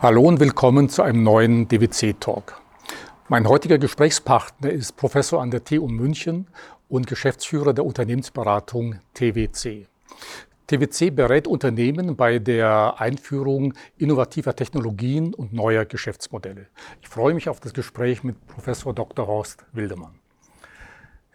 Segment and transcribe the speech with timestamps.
[0.00, 2.60] Hallo und willkommen zu einem neuen DWC-Talk.
[3.28, 6.46] Mein heutiger Gesprächspartner ist Professor an der TU München
[6.88, 9.88] und Geschäftsführer der Unternehmensberatung TWC.
[10.68, 16.68] TWC berät Unternehmen bei der Einführung innovativer Technologien und neuer Geschäftsmodelle.
[17.02, 19.26] Ich freue mich auf das Gespräch mit Professor Dr.
[19.26, 20.20] Horst Wildemann.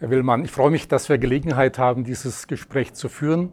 [0.04, 3.52] Herr Willmann, ich freue mich, dass wir Gelegenheit haben, dieses Gespräch zu führen.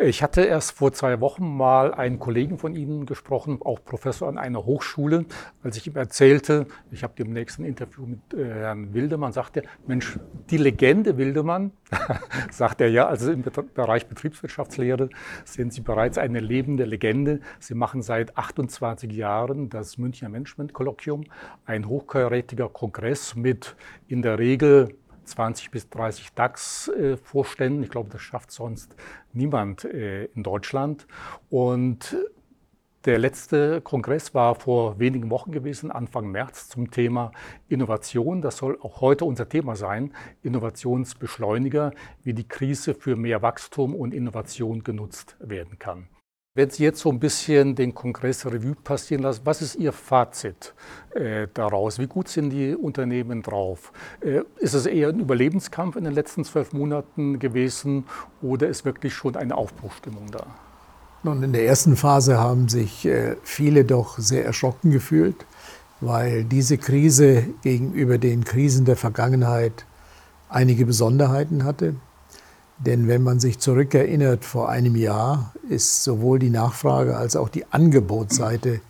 [0.00, 4.38] Ich hatte erst vor zwei Wochen mal einen Kollegen von Ihnen gesprochen, auch Professor an
[4.38, 5.24] einer Hochschule.
[5.64, 9.68] Als ich ihm erzählte, ich habe dem nächsten Interview mit äh, Herrn Wildemann, sagte er,
[9.88, 10.20] Mensch,
[10.50, 11.72] die Legende Wildemann,
[12.52, 13.42] sagt er ja, also im
[13.74, 15.08] Bereich Betriebswirtschaftslehre
[15.44, 17.40] sind Sie bereits eine lebende Legende.
[17.58, 21.24] Sie machen seit 28 Jahren das Münchner Management Kolloquium,
[21.66, 23.74] ein hochkarätiger Kongress mit
[24.06, 24.94] in der Regel
[25.28, 27.82] 20 bis 30 DAX-Vorständen.
[27.82, 28.94] Ich glaube, das schafft sonst
[29.32, 31.06] niemand äh, in Deutschland.
[31.50, 32.16] Und
[33.04, 37.30] der letzte Kongress war vor wenigen Wochen gewesen, Anfang März, zum Thema
[37.68, 38.42] Innovation.
[38.42, 40.12] Das soll auch heute unser Thema sein.
[40.42, 41.92] Innovationsbeschleuniger,
[42.24, 46.08] wie die Krise für mehr Wachstum und Innovation genutzt werden kann.
[46.58, 50.74] Wenn Sie jetzt so ein bisschen den Kongress Revue passieren lassen, was ist Ihr Fazit
[51.14, 52.00] äh, daraus?
[52.00, 53.92] Wie gut sind die Unternehmen drauf?
[54.20, 58.06] Äh, ist es eher ein Überlebenskampf in den letzten zwölf Monaten gewesen
[58.42, 60.48] oder ist wirklich schon eine Aufbruchstimmung da?
[61.22, 65.46] Nun, in der ersten Phase haben sich äh, viele doch sehr erschrocken gefühlt,
[66.00, 69.86] weil diese Krise gegenüber den Krisen der Vergangenheit
[70.48, 71.94] einige Besonderheiten hatte.
[72.78, 77.66] Denn wenn man sich zurückerinnert, vor einem Jahr ist sowohl die Nachfrage als auch die
[77.72, 78.80] Angebotsseite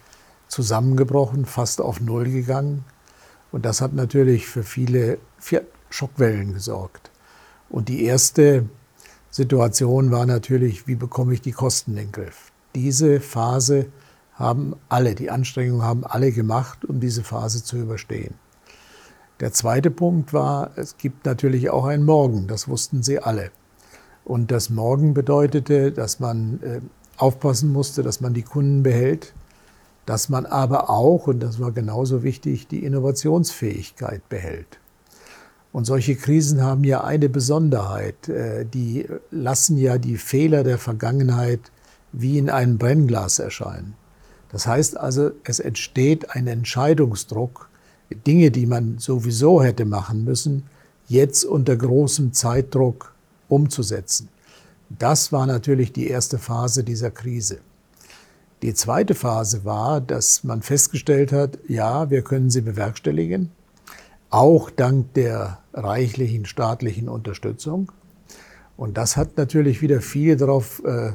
[0.48, 2.84] zusammengebrochen, fast auf Null gegangen.
[3.50, 5.19] Und das hat natürlich für viele
[5.89, 7.11] Schockwellen gesorgt.
[7.70, 8.66] Und die erste
[9.31, 12.53] Situation war natürlich, wie bekomme ich die Kosten in den Griff?
[12.75, 13.86] Diese Phase
[14.34, 18.34] haben alle, die Anstrengungen haben alle gemacht, um diese Phase zu überstehen.
[19.41, 23.50] Der zweite Punkt war, es gibt natürlich auch ein Morgen, das wussten sie alle.
[24.28, 26.81] Und das Morgen bedeutete, dass man äh,
[27.16, 29.33] aufpassen musste, dass man die Kunden behält,
[30.05, 34.81] dass man aber auch, und das war genauso wichtig, die Innovationsfähigkeit behält.
[35.72, 38.28] Und solche Krisen haben ja eine Besonderheit.
[38.28, 41.60] Äh, die lassen ja die Fehler der Vergangenheit
[42.12, 43.95] wie in einem Brennglas erscheinen.
[44.53, 47.71] Das heißt also, es entsteht ein Entscheidungsdruck,
[48.27, 50.65] Dinge, die man sowieso hätte machen müssen,
[51.06, 53.15] jetzt unter großem Zeitdruck
[53.48, 54.28] umzusetzen.
[54.91, 57.59] Das war natürlich die erste Phase dieser Krise.
[58.62, 63.50] Die zweite Phase war, dass man festgestellt hat, ja, wir können sie bewerkstelligen,
[64.31, 67.92] auch dank der reichlichen staatlichen Unterstützung.
[68.76, 71.12] Und das hat natürlich wieder viele darauf äh,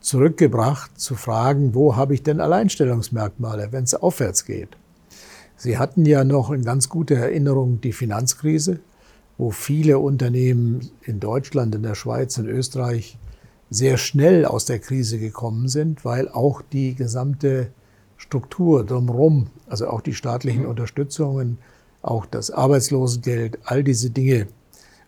[0.00, 4.76] zurückgebracht, zu fragen, wo habe ich denn Alleinstellungsmerkmale, wenn es aufwärts geht.
[5.56, 8.80] Sie hatten ja noch in ganz guter Erinnerung die Finanzkrise
[9.38, 13.18] wo viele Unternehmen in Deutschland, in der Schweiz, in Österreich
[13.70, 17.70] sehr schnell aus der Krise gekommen sind, weil auch die gesamte
[18.16, 20.70] Struktur drumherum, also auch die staatlichen mhm.
[20.70, 21.58] Unterstützungen,
[22.02, 24.48] auch das Arbeitslosengeld, all diese Dinge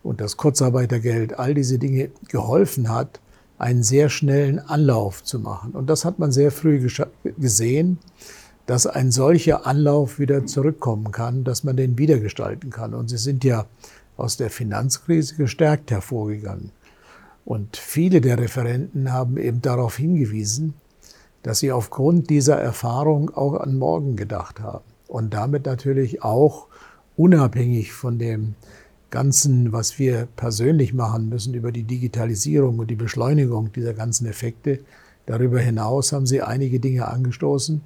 [0.03, 3.19] und das Kurzarbeitergeld, all diese Dinge geholfen hat,
[3.57, 5.73] einen sehr schnellen Anlauf zu machen.
[5.73, 6.87] Und das hat man sehr früh
[7.37, 7.99] gesehen,
[8.65, 12.93] dass ein solcher Anlauf wieder zurückkommen kann, dass man den wiedergestalten kann.
[12.93, 13.65] Und Sie sind ja
[14.21, 16.71] aus der Finanzkrise gestärkt hervorgegangen.
[17.43, 20.75] Und viele der Referenten haben eben darauf hingewiesen,
[21.43, 26.67] dass sie aufgrund dieser Erfahrung auch an morgen gedacht haben und damit natürlich auch
[27.17, 28.55] unabhängig von dem
[29.09, 34.79] Ganzen, was wir persönlich machen müssen über die Digitalisierung und die Beschleunigung dieser ganzen Effekte.
[35.25, 37.81] Darüber hinaus haben sie einige Dinge angestoßen,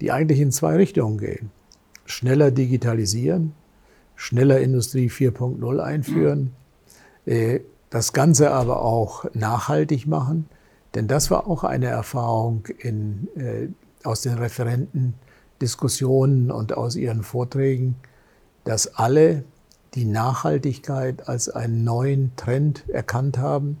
[0.00, 1.50] die eigentlich in zwei Richtungen gehen.
[2.04, 3.52] Schneller digitalisieren,
[4.16, 6.52] schneller Industrie 4.0 einführen,
[7.26, 7.60] äh,
[7.90, 10.48] das Ganze aber auch nachhaltig machen.
[10.94, 13.68] Denn das war auch eine Erfahrung in, äh,
[14.02, 17.94] aus den Referentendiskussionen und aus ihren Vorträgen,
[18.64, 19.44] dass alle
[19.94, 23.80] die Nachhaltigkeit als einen neuen Trend erkannt haben,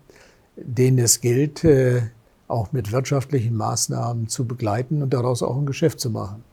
[0.56, 2.02] den es gilt, äh,
[2.48, 6.44] auch mit wirtschaftlichen Maßnahmen zu begleiten und daraus auch ein Geschäft zu machen.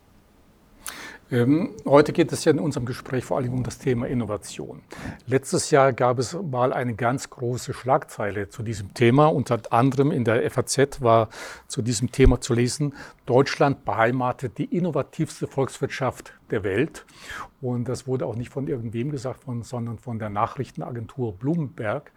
[1.34, 4.84] Ähm, heute geht es ja in unserem Gespräch vor allem um das Thema Innovation.
[5.26, 9.26] Letztes Jahr gab es mal eine ganz große Schlagzeile zu diesem Thema.
[9.26, 11.30] Unter anderem in der FAZ war
[11.68, 12.94] zu diesem Thema zu lesen,
[13.26, 17.06] Deutschland beheimatet die innovativste Volkswirtschaft der Welt.
[17.62, 22.12] Und das wurde auch nicht von irgendwem gesagt, sondern von der Nachrichtenagentur Bloomberg,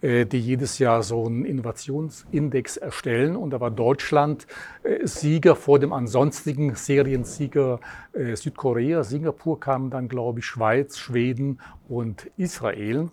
[0.00, 3.36] äh, die jedes Jahr so einen Innovationsindex erstellen.
[3.36, 4.48] Und da war Deutschland
[4.82, 7.78] äh, Sieger vor dem ansonstigen Seriensieger
[8.12, 9.04] äh, Südkorea.
[9.04, 13.10] Singapur kamen dann, glaube ich, Schweiz, Schweden und Israel.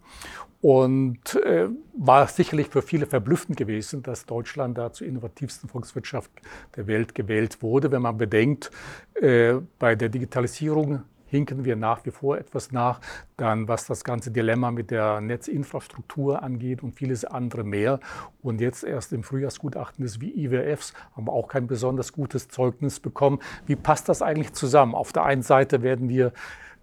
[0.65, 6.31] Und äh, war sicherlich für viele verblüffend gewesen, dass Deutschland da zur innovativsten Volkswirtschaft
[6.75, 7.91] der Welt gewählt wurde.
[7.91, 8.71] Wenn man bedenkt,
[9.13, 13.00] äh, bei der Digitalisierung hinken wir nach wie vor etwas nach.
[13.38, 18.00] Dann was das ganze Dilemma mit der Netzinfrastruktur angeht und vieles andere mehr.
[18.41, 23.38] Und jetzt erst im Frühjahrsgutachten des IWFs haben wir auch kein besonders gutes Zeugnis bekommen.
[23.67, 24.95] Wie passt das eigentlich zusammen?
[24.95, 26.33] Auf der einen Seite werden wir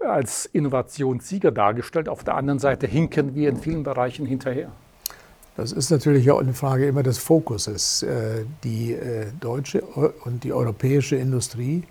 [0.04, 2.08] als Innovationssieger dargestellt.
[2.08, 4.70] Auf der anderen Seite hinken wir in vielen Bereichen hinterher.
[5.56, 8.02] Das ist natürlich auch eine Frage immer des Fokuses.
[8.02, 11.82] Äh, die äh, deutsche und die europäische Industrie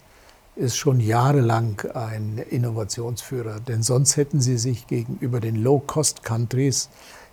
[0.56, 6.90] ist schon jahrelang ein Innovationsführer, denn sonst hätten sie sich gegenüber den Low-Cost-Countries,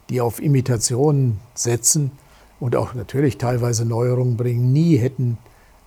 [0.08, 2.12] die auf Imitationen setzen
[2.60, 5.38] und auch natürlich teilweise Neuerungen bringen, nie hätten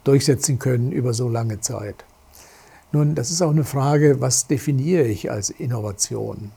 [0.04, 2.04] durchsetzen können über so lange Zeit.
[2.94, 6.52] Nun, das ist auch eine Frage, was definiere ich als Innovation?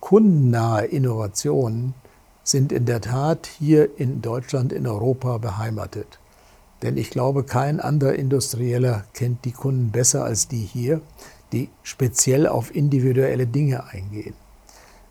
[0.00, 1.94] Kundennahe Innovationen
[2.42, 6.18] sind in der Tat hier in Deutschland, in Europa beheimatet.
[6.82, 11.02] Denn ich glaube, kein anderer Industrieller kennt die Kunden besser als die hier,
[11.52, 14.34] die speziell auf individuelle Dinge eingehen.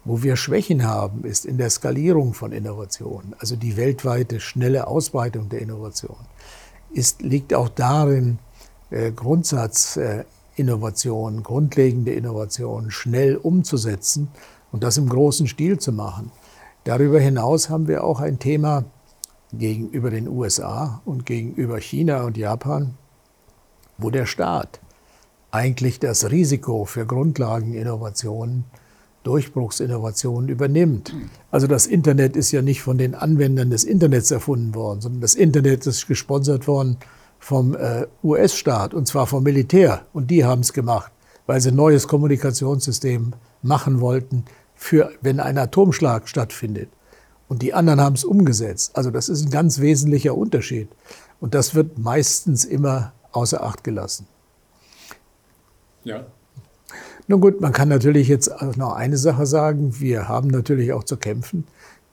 [0.05, 5.49] Wo wir Schwächen haben, ist in der Skalierung von Innovationen, also die weltweite schnelle Ausbreitung
[5.49, 6.17] der Innovation,
[6.91, 8.39] ist, liegt auch darin,
[8.89, 14.29] äh, Grundsatz äh, Innovationen, grundlegende Innovationen schnell umzusetzen
[14.71, 16.31] und das im großen Stil zu machen.
[16.83, 18.85] Darüber hinaus haben wir auch ein Thema
[19.53, 22.95] gegenüber den USA und gegenüber China und Japan,
[23.97, 24.79] wo der Staat
[25.51, 28.65] eigentlich das Risiko für Grundlageninnovationen,
[29.23, 31.15] Durchbruchsinnovationen übernimmt.
[31.50, 35.35] Also das Internet ist ja nicht von den Anwendern des Internets erfunden worden, sondern das
[35.35, 36.97] Internet ist gesponsert worden
[37.43, 40.05] vom äh, US-Staat und zwar vom Militär.
[40.13, 41.11] Und die haben es gemacht,
[41.45, 44.45] weil sie ein neues Kommunikationssystem machen wollten,
[44.75, 46.89] für wenn ein Atomschlag stattfindet.
[47.49, 48.95] Und die anderen haben es umgesetzt.
[48.95, 50.87] Also das ist ein ganz wesentlicher Unterschied.
[51.41, 54.25] Und das wird meistens immer außer Acht gelassen.
[56.05, 56.25] Ja.
[57.27, 59.99] Nun gut, man kann natürlich jetzt noch eine Sache sagen.
[59.99, 61.65] Wir haben natürlich auch zu kämpfen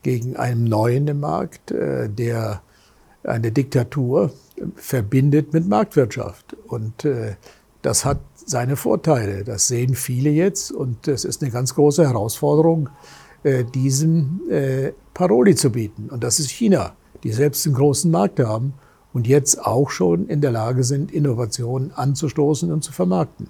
[0.03, 2.61] gegen einen neuen im Markt, äh, der
[3.23, 4.31] eine Diktatur
[4.75, 6.55] verbindet mit Marktwirtschaft.
[6.67, 7.35] Und äh,
[7.81, 9.43] das hat seine Vorteile.
[9.43, 10.71] Das sehen viele jetzt.
[10.71, 12.89] Und es ist eine ganz große Herausforderung,
[13.43, 16.09] äh, diesem äh, Paroli zu bieten.
[16.09, 16.93] Und das ist China,
[17.23, 18.73] die selbst einen großen Markt haben
[19.13, 23.49] und jetzt auch schon in der Lage sind, Innovationen anzustoßen und zu vermarkten.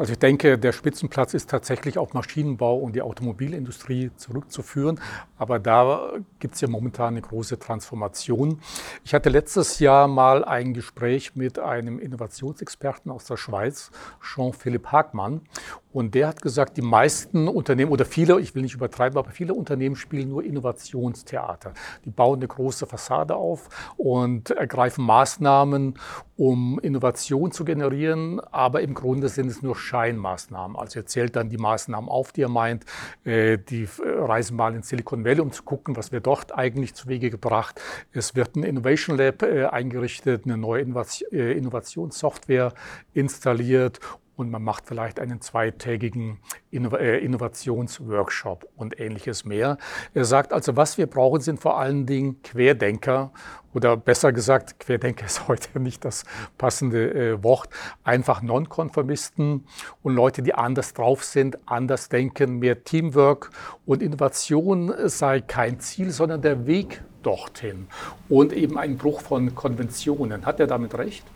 [0.00, 4.98] Also ich denke, der Spitzenplatz ist tatsächlich auf Maschinenbau und die Automobilindustrie zurückzuführen.
[5.36, 8.62] Aber da gibt es ja momentan eine große Transformation.
[9.04, 13.90] Ich hatte letztes Jahr mal ein Gespräch mit einem Innovationsexperten aus der Schweiz,
[14.22, 15.42] Jean-Philippe Hagmann.
[15.92, 19.54] Und der hat gesagt, die meisten Unternehmen oder viele, ich will nicht übertreiben, aber viele
[19.54, 21.72] Unternehmen spielen nur Innovationstheater.
[22.04, 25.94] Die bauen eine große Fassade auf und ergreifen Maßnahmen,
[26.36, 30.76] um Innovation zu generieren, aber im Grunde sind es nur Scheinmaßnahmen.
[30.76, 32.84] Also er zählt dann die Maßnahmen auf, die er meint.
[33.24, 37.08] Äh, die reisen mal in Silicon Valley, um zu gucken, was wird dort eigentlich zu
[37.08, 37.80] Wege gebracht.
[38.12, 42.72] Es wird ein Innovation Lab äh, eingerichtet, eine neue äh, Innovationssoftware
[43.12, 44.00] installiert
[44.40, 46.38] und man macht vielleicht einen zweitägigen
[46.72, 49.76] äh, Innovationsworkshop und ähnliches mehr.
[50.14, 53.32] Er sagt also, was wir brauchen, sind vor allen Dingen Querdenker
[53.74, 56.24] oder besser gesagt, Querdenker ist heute nicht das
[56.56, 57.68] passende äh, Wort,
[58.02, 59.66] einfach Nonkonformisten
[60.02, 63.50] und Leute, die anders drauf sind, anders denken, mehr Teamwork
[63.84, 67.88] und Innovation sei kein Ziel, sondern der Weg dorthin
[68.30, 70.46] und eben ein Bruch von Konventionen.
[70.46, 71.26] Hat er damit recht?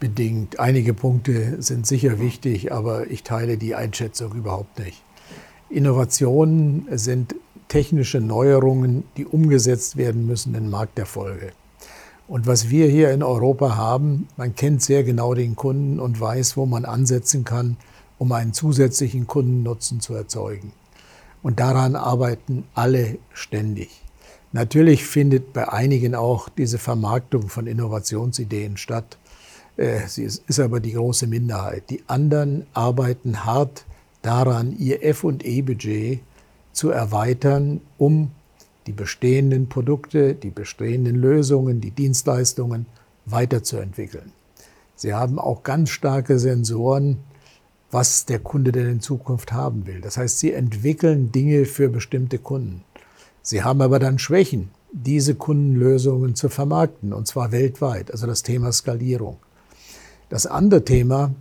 [0.00, 0.60] Bedingt.
[0.60, 5.02] Einige Punkte sind sicher wichtig, aber ich teile die Einschätzung überhaupt nicht.
[5.70, 7.34] Innovationen sind
[7.68, 11.52] technische Neuerungen, die umgesetzt werden müssen in Markterfolge.
[12.26, 16.56] Und was wir hier in Europa haben, man kennt sehr genau den Kunden und weiß,
[16.56, 17.76] wo man ansetzen kann,
[18.18, 20.72] um einen zusätzlichen Kundennutzen zu erzeugen.
[21.42, 24.02] Und daran arbeiten alle ständig.
[24.52, 29.18] Natürlich findet bei einigen auch diese Vermarktung von Innovationsideen statt.
[29.78, 31.88] Äh, sie ist, ist aber die große Minderheit.
[31.88, 33.86] Die anderen arbeiten hart
[34.20, 36.20] daran, ihr FE-Budget
[36.72, 38.32] zu erweitern, um
[38.86, 42.86] die bestehenden Produkte, die bestehenden Lösungen, die Dienstleistungen
[43.26, 44.32] weiterzuentwickeln.
[44.96, 47.18] Sie haben auch ganz starke Sensoren,
[47.90, 50.00] was der Kunde denn in Zukunft haben will.
[50.00, 52.82] Das heißt, Sie entwickeln Dinge für bestimmte Kunden.
[53.42, 58.72] Sie haben aber dann Schwächen, diese Kundenlösungen zu vermarkten, und zwar weltweit, also das Thema
[58.72, 59.38] Skalierung.
[60.28, 61.34] Das andere Thema,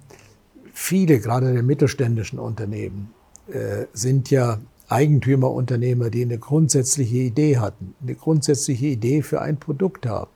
[0.73, 3.13] viele, gerade der mittelständischen Unternehmen,
[3.47, 10.05] äh, sind ja Eigentümerunternehmer, die eine grundsätzliche Idee hatten, eine grundsätzliche Idee für ein Produkt
[10.05, 10.31] haben,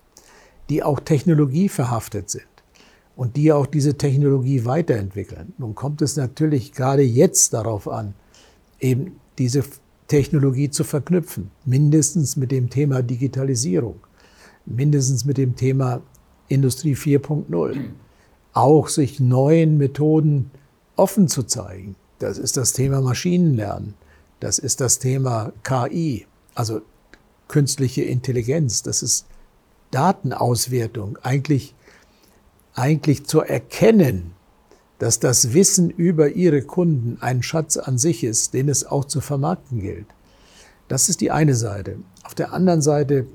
[0.70, 2.46] die auch technologieverhaftet sind
[3.15, 5.53] und die auch diese Technologie weiterentwickeln.
[5.58, 8.13] Nun kommt es natürlich gerade jetzt darauf an,
[8.81, 9.63] eben diese
[10.08, 14.01] Technologie zu verknüpfen, mindestens mit dem Thema Digitalisierung,
[14.65, 16.01] mindestens mit dem Thema
[16.50, 17.86] Industrie 4.0,
[18.53, 20.51] auch sich neuen Methoden
[20.96, 21.96] offen zu zeigen.
[22.20, 23.96] Das ist das Thema Maschinenlernen,
[24.39, 26.81] das ist das Thema KI, also
[27.48, 29.25] künstliche Intelligenz, das ist
[29.91, 31.75] Datenauswertung, eigentlich,
[32.74, 34.34] eigentlich zu erkennen,
[35.00, 39.20] dass das Wissen über ihre Kunden ein Schatz an sich ist, den es auch zu
[39.20, 40.05] vermarkten gilt.
[40.88, 41.98] Das ist die eine Seite.
[42.24, 43.25] Auf der anderen Seite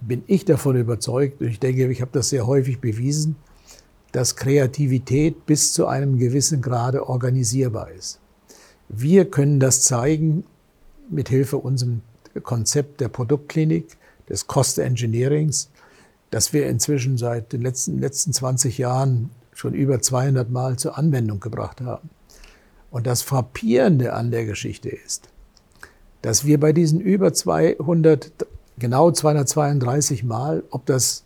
[0.00, 3.36] bin ich davon überzeugt, und ich denke, ich habe das sehr häufig bewiesen,
[4.14, 8.20] dass Kreativität bis zu einem gewissen Grade organisierbar ist.
[8.88, 10.44] Wir können das zeigen
[11.10, 12.00] mit Hilfe unserem
[12.44, 13.96] Konzept der Produktklinik,
[14.28, 15.68] des Cost Engineerings,
[16.30, 21.40] das wir inzwischen seit den letzten, letzten 20 Jahren schon über 200 Mal zur Anwendung
[21.40, 22.08] gebracht haben.
[22.92, 25.28] Und das Frappierende an der Geschichte ist,
[26.22, 28.32] dass wir bei diesen über 200,
[28.78, 31.23] genau 232 Mal, ob das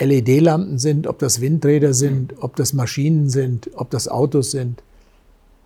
[0.00, 4.82] LED-Lampen sind, ob das Windräder sind, ob das Maschinen sind, ob das Autos sind,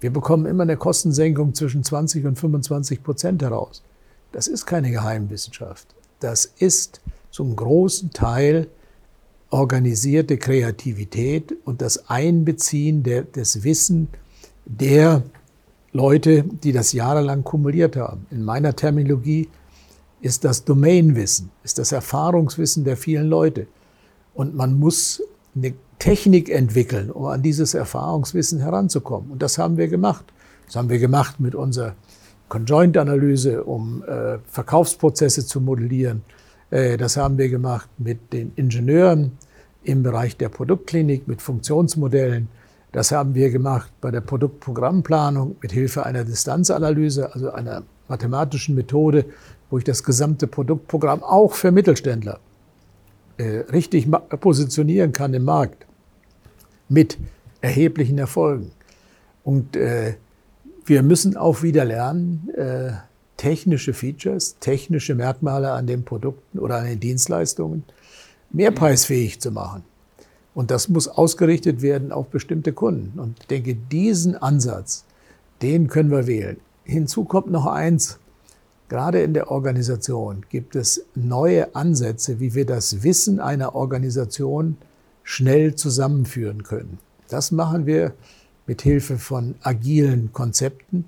[0.05, 3.83] wir bekommen immer eine Kostensenkung zwischen 20 und 25 Prozent heraus.
[4.33, 5.87] Das ist keine Geheimwissenschaft.
[6.21, 7.00] Das ist
[7.31, 8.67] zum großen Teil
[9.49, 14.09] organisierte Kreativität und das Einbeziehen der, des Wissen
[14.67, 15.23] der
[15.93, 18.26] Leute, die das jahrelang kumuliert haben.
[18.31, 19.49] In meiner Terminologie
[20.21, 23.69] ist das Domainwissen, ist das Erfahrungswissen der vielen Leute.
[24.35, 25.23] Und man muss
[25.55, 29.31] eine Technik entwickeln, um an dieses Erfahrungswissen heranzukommen.
[29.31, 30.25] Und das haben wir gemacht.
[30.67, 31.95] Das haben wir gemacht mit unserer
[32.49, 36.23] Conjoint-Analyse, um äh, Verkaufsprozesse zu modellieren.
[36.71, 39.33] Äh, das haben wir gemacht mit den Ingenieuren
[39.83, 42.49] im Bereich der Produktklinik, mit Funktionsmodellen.
[42.93, 49.25] Das haben wir gemacht bei der Produktprogrammplanung mit Hilfe einer Distanzanalyse, also einer mathematischen Methode,
[49.71, 52.41] wo ich das gesamte Produktprogramm auch für Mittelständler
[53.43, 54.11] richtig
[54.41, 55.87] positionieren kann im Markt
[56.88, 57.19] mit
[57.61, 58.71] erheblichen Erfolgen.
[59.43, 60.14] Und äh,
[60.87, 62.93] wir müssen auch wieder lernen, äh,
[63.37, 67.85] technische Features, technische Merkmale an den Produkten oder an den Dienstleistungen
[68.50, 69.83] mehrpreisfähig zu machen.
[70.55, 73.19] Und das muss ausgerichtet werden auf bestimmte Kunden.
[73.19, 75.05] Und ich denke, diesen Ansatz,
[75.62, 76.59] den können wir wählen.
[76.85, 78.19] Hinzu kommt noch eins.
[78.88, 84.76] Gerade in der Organisation gibt es neue Ansätze, wie wir das Wissen einer Organisation
[85.23, 86.99] schnell zusammenführen können.
[87.29, 88.12] Das machen wir
[88.67, 91.07] mit Hilfe von agilen Konzepten,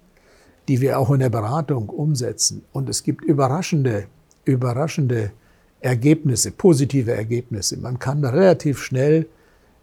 [0.68, 2.64] die wir auch in der Beratung umsetzen.
[2.73, 4.06] Und es gibt überraschende,
[4.45, 5.33] überraschende
[5.80, 7.76] Ergebnisse, positive Ergebnisse.
[7.76, 9.26] Man kann relativ schnell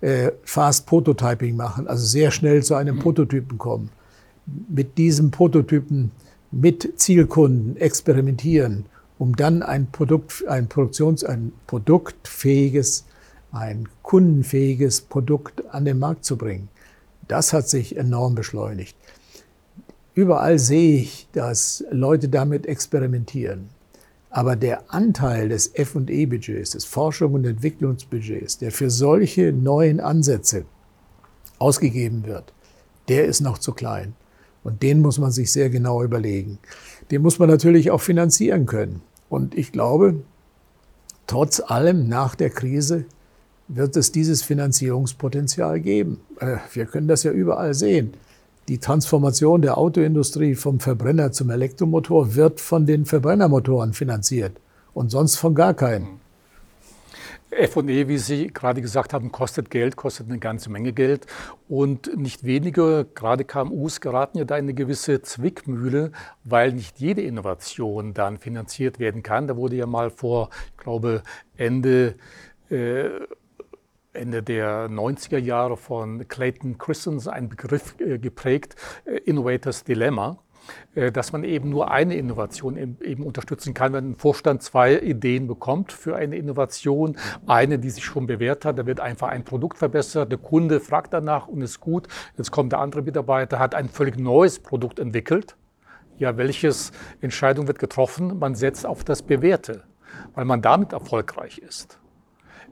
[0.01, 3.01] äh, Fast Prototyping machen, also sehr schnell zu einem mhm.
[3.01, 3.89] Prototypen kommen.
[4.67, 6.11] Mit diesem Prototypen
[6.53, 8.85] mit Zielkunden experimentieren,
[9.17, 13.05] um dann ein Produkt, ein Produktions, ein produktfähiges,
[13.51, 16.69] ein kundenfähiges Produkt an den Markt zu bringen.
[17.27, 18.95] Das hat sich enorm beschleunigt.
[20.15, 23.69] Überall sehe ich, dass Leute damit experimentieren.
[24.29, 30.65] Aber der Anteil des FE-Budgets, des Forschung- und Entwicklungsbudgets, der für solche neuen Ansätze
[31.59, 32.53] ausgegeben wird,
[33.07, 34.13] der ist noch zu klein.
[34.63, 36.59] Und den muss man sich sehr genau überlegen.
[37.11, 39.01] Den muss man natürlich auch finanzieren können.
[39.29, 40.15] Und ich glaube,
[41.27, 43.05] trotz allem nach der Krise
[43.67, 46.21] wird es dieses Finanzierungspotenzial geben.
[46.39, 48.13] Äh, wir können das ja überall sehen.
[48.67, 54.53] Die Transformation der Autoindustrie vom Verbrenner zum Elektromotor wird von den Verbrennermotoren finanziert
[54.93, 56.22] und sonst von gar keinen.
[57.69, 61.27] FE, wie Sie gerade gesagt haben, kostet Geld, kostet eine ganze Menge Geld.
[61.67, 66.11] Und nicht wenige, gerade KMUs, geraten ja da in eine gewisse Zwickmühle,
[66.43, 69.47] weil nicht jede Innovation dann finanziert werden kann.
[69.47, 71.23] Da wurde ja mal vor, ich glaube,
[71.57, 72.15] Ende
[72.69, 73.09] äh,
[74.13, 80.37] Ende der 90er Jahre von Clayton Christensen ein Begriff äh, geprägt, äh, Innovators Dilemma.
[80.95, 85.47] Äh, dass man eben nur eine Innovation eben unterstützen kann, wenn ein Vorstand zwei Ideen
[85.47, 87.17] bekommt für eine Innovation.
[87.47, 91.13] Eine, die sich schon bewährt hat, da wird einfach ein Produkt verbessert, der Kunde fragt
[91.13, 92.07] danach und ist gut.
[92.37, 95.55] Jetzt kommt der andere Mitarbeiter, hat ein völlig neues Produkt entwickelt.
[96.17, 96.91] Ja, welches
[97.21, 98.37] Entscheidung wird getroffen?
[98.37, 99.83] Man setzt auf das Bewährte,
[100.35, 101.99] weil man damit erfolgreich ist.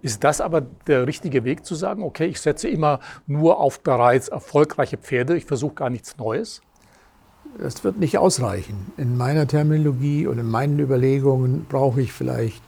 [0.03, 4.29] Ist das aber der richtige Weg zu sagen, okay, ich setze immer nur auf bereits
[4.29, 6.61] erfolgreiche Pferde, ich versuche gar nichts Neues?
[7.57, 8.91] Das wird nicht ausreichen.
[8.97, 12.61] In meiner Terminologie und in meinen Überlegungen brauche ich vielleicht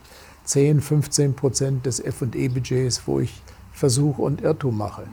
[0.44, 5.04] 10, 15 Prozent des FE-Budgets, wo ich Versuch und Irrtum mache.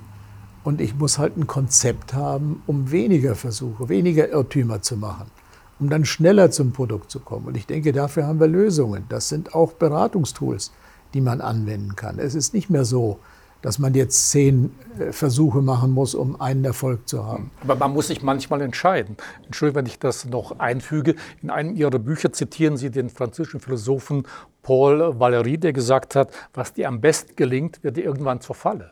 [0.63, 5.31] Und ich muss halt ein Konzept haben, um weniger Versuche, weniger Irrtümer zu machen,
[5.79, 7.47] um dann schneller zum Produkt zu kommen.
[7.47, 9.05] Und ich denke, dafür haben wir Lösungen.
[9.09, 10.71] Das sind auch Beratungstools,
[11.13, 12.19] die man anwenden kann.
[12.19, 13.19] Es ist nicht mehr so,
[13.61, 17.51] dass man jetzt zehn äh, Versuche machen muss, um einen Erfolg zu haben.
[17.61, 19.17] Aber man muss sich manchmal entscheiden.
[19.45, 21.15] Entschuldigung, wenn ich das noch einfüge.
[21.41, 24.23] In einem Ihrer Bücher zitieren Sie den französischen Philosophen
[24.63, 28.91] Paul Valéry, der gesagt hat, was dir am besten gelingt, wird dir irgendwann zur Falle.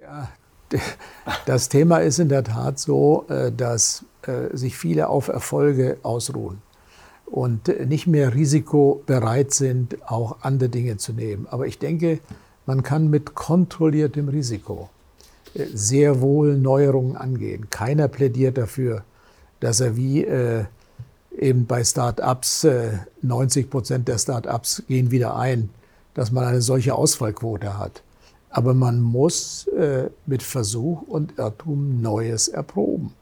[0.00, 0.28] Ja,
[1.46, 6.62] das Thema ist in der Tat so, äh, dass äh, sich viele auf Erfolge ausruhen
[7.26, 11.46] und nicht mehr risikobereit sind, auch andere Dinge zu nehmen.
[11.48, 12.18] Aber ich denke,
[12.66, 14.90] man kann mit kontrolliertem Risiko
[15.54, 17.68] äh, sehr wohl Neuerungen angehen.
[17.70, 19.04] Keiner plädiert dafür,
[19.60, 20.64] dass er wie äh,
[21.36, 25.70] eben bei Start-ups, äh, 90 Prozent der Start-ups gehen wieder ein,
[26.14, 28.02] dass man eine solche Ausfallquote hat.
[28.50, 33.14] Aber man muss äh, mit Versuch und Irrtum Neues erproben.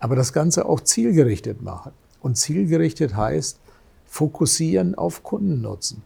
[0.00, 1.92] Aber das Ganze auch zielgerichtet machen.
[2.20, 3.58] Und zielgerichtet heißt,
[4.06, 6.02] fokussieren auf Kundennutzen.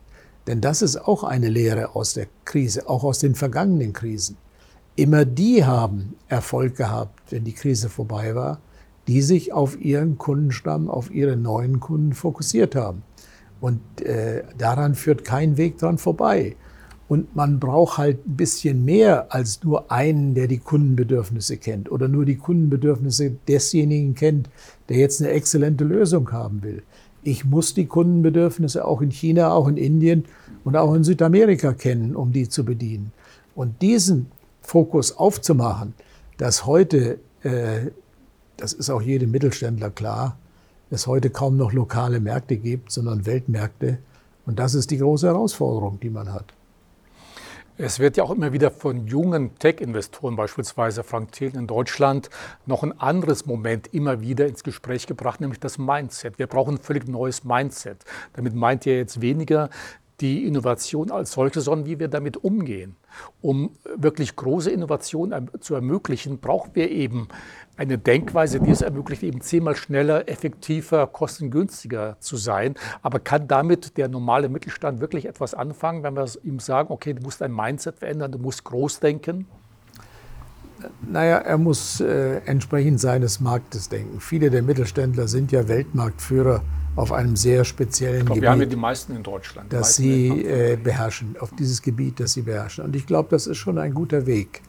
[0.47, 4.37] Denn das ist auch eine Lehre aus der Krise, auch aus den vergangenen Krisen.
[4.95, 8.61] Immer die haben Erfolg gehabt, wenn die Krise vorbei war,
[9.09, 13.03] die sich auf ihren Kundenstamm, auf ihre neuen Kunden fokussiert haben.
[13.61, 16.57] Und äh, daran führt kein Weg dran vorbei.
[17.09, 22.09] Und man braucht halt ein bisschen mehr als nur einen, der die Kundenbedürfnisse kennt oder
[22.09, 24.51] nur die Kundenbedürfnisse desjenigen kennt,
[24.89, 26.83] der jetzt eine exzellente Lösung haben will
[27.23, 30.25] ich muss die Kundenbedürfnisse auch in China, auch in Indien
[30.65, 33.13] und auch in Südamerika kennen, um die zu bedienen.
[33.55, 34.27] Und diesen
[34.63, 35.95] Fokus aufzumachen,
[36.37, 37.91] dass heute, äh,
[38.57, 40.37] das ist auch jedem Mittelständler klar,
[40.91, 43.99] es heute kaum noch lokale Märkte gibt, sondern Weltmärkte.
[44.45, 46.56] Und das ist die große Herausforderung, die man hat.
[47.79, 52.31] Es wird ja auch immer wieder von jungen Tech-Investoren, beispielsweise Frank Thelen in Deutschland,
[52.65, 56.39] noch ein anderes Moment immer wieder ins Gespräch gebracht, nämlich das Mindset.
[56.39, 57.99] Wir brauchen ein völlig neues Mindset.
[58.33, 59.69] Damit meint er jetzt weniger
[60.21, 62.97] die Innovation als solche, sondern wie wir damit umgehen.
[63.43, 67.29] Um wirklich große Innovationen zu ermöglichen, brauchen wir eben
[67.77, 72.75] eine Denkweise, die es ermöglicht, eben zehnmal schneller, effektiver, kostengünstiger zu sein.
[73.03, 77.23] Aber kann damit der normale Mittelstand wirklich etwas anfangen, wenn wir ihm sagen, okay, du
[77.23, 79.47] musst dein Mindset verändern, du musst groß denken?
[81.09, 84.21] Naja, er muss äh, entsprechend seines Marktes denken.
[84.21, 86.63] Viele der Mittelständler sind ja Weltmarktführer
[86.97, 88.43] auf einem sehr speziellen glaub, Gebiet.
[88.43, 89.73] Wir haben ja die meisten in Deutschland.
[89.73, 92.85] Das sie äh, beherrschen, auf dieses Gebiet, das sie beherrschen.
[92.85, 94.63] Und ich glaube, das ist schon ein guter Weg.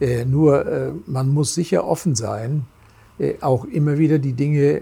[0.00, 2.64] Äh, nur äh, man muss sicher offen sein,
[3.18, 4.80] äh, auch immer wieder die Dinge,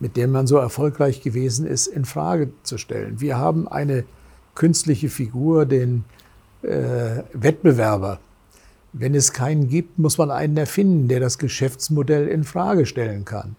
[0.00, 3.20] mit denen man so erfolgreich gewesen ist, in Frage zu stellen.
[3.20, 4.04] Wir haben eine
[4.54, 6.04] künstliche Figur, den
[6.62, 8.20] äh, Wettbewerber.
[8.92, 13.56] Wenn es keinen gibt, muss man einen erfinden, der das Geschäftsmodell in Frage stellen kann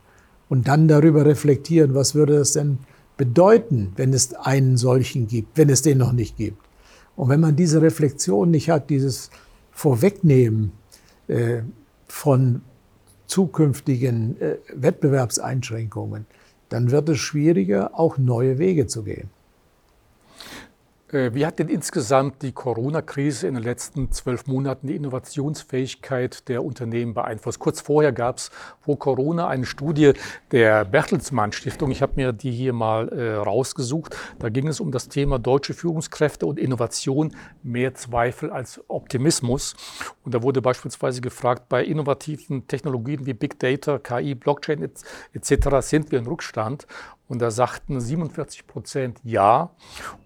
[0.47, 2.77] und dann darüber reflektieren, was würde das denn
[3.17, 6.61] bedeuten, wenn es einen solchen gibt, wenn es den noch nicht gibt.
[7.15, 9.29] Und wenn man diese Reflexion nicht hat, dieses
[9.75, 10.71] Vorwegnehmen
[11.27, 11.61] äh,
[12.07, 12.61] von
[13.27, 16.25] zukünftigen äh, Wettbewerbseinschränkungen,
[16.69, 19.29] dann wird es schwieriger, auch neue Wege zu gehen.
[21.11, 26.63] Äh, wie hat denn insgesamt die Corona-Krise in den letzten zwölf Monaten die Innovationsfähigkeit der
[26.63, 27.59] Unternehmen beeinflusst?
[27.59, 28.49] Kurz vorher gab es
[28.81, 30.13] vor Corona eine Studie
[30.51, 31.91] der Bertelsmann Stiftung.
[31.91, 34.15] Ich habe mir die hier mal äh, rausgesucht.
[34.39, 39.75] Da ging es um das Thema deutsche Führungskräfte und Innovation, mehr Zweifel als Optimismus.
[40.23, 44.81] Und da wurde beispielsweise gefragt, bei innovativen Technologien wie Big Data, KI, Blockchain
[45.33, 45.51] etc.
[45.81, 46.87] sind wir in Rückstand.
[47.27, 49.71] Und da sagten 47 Prozent Ja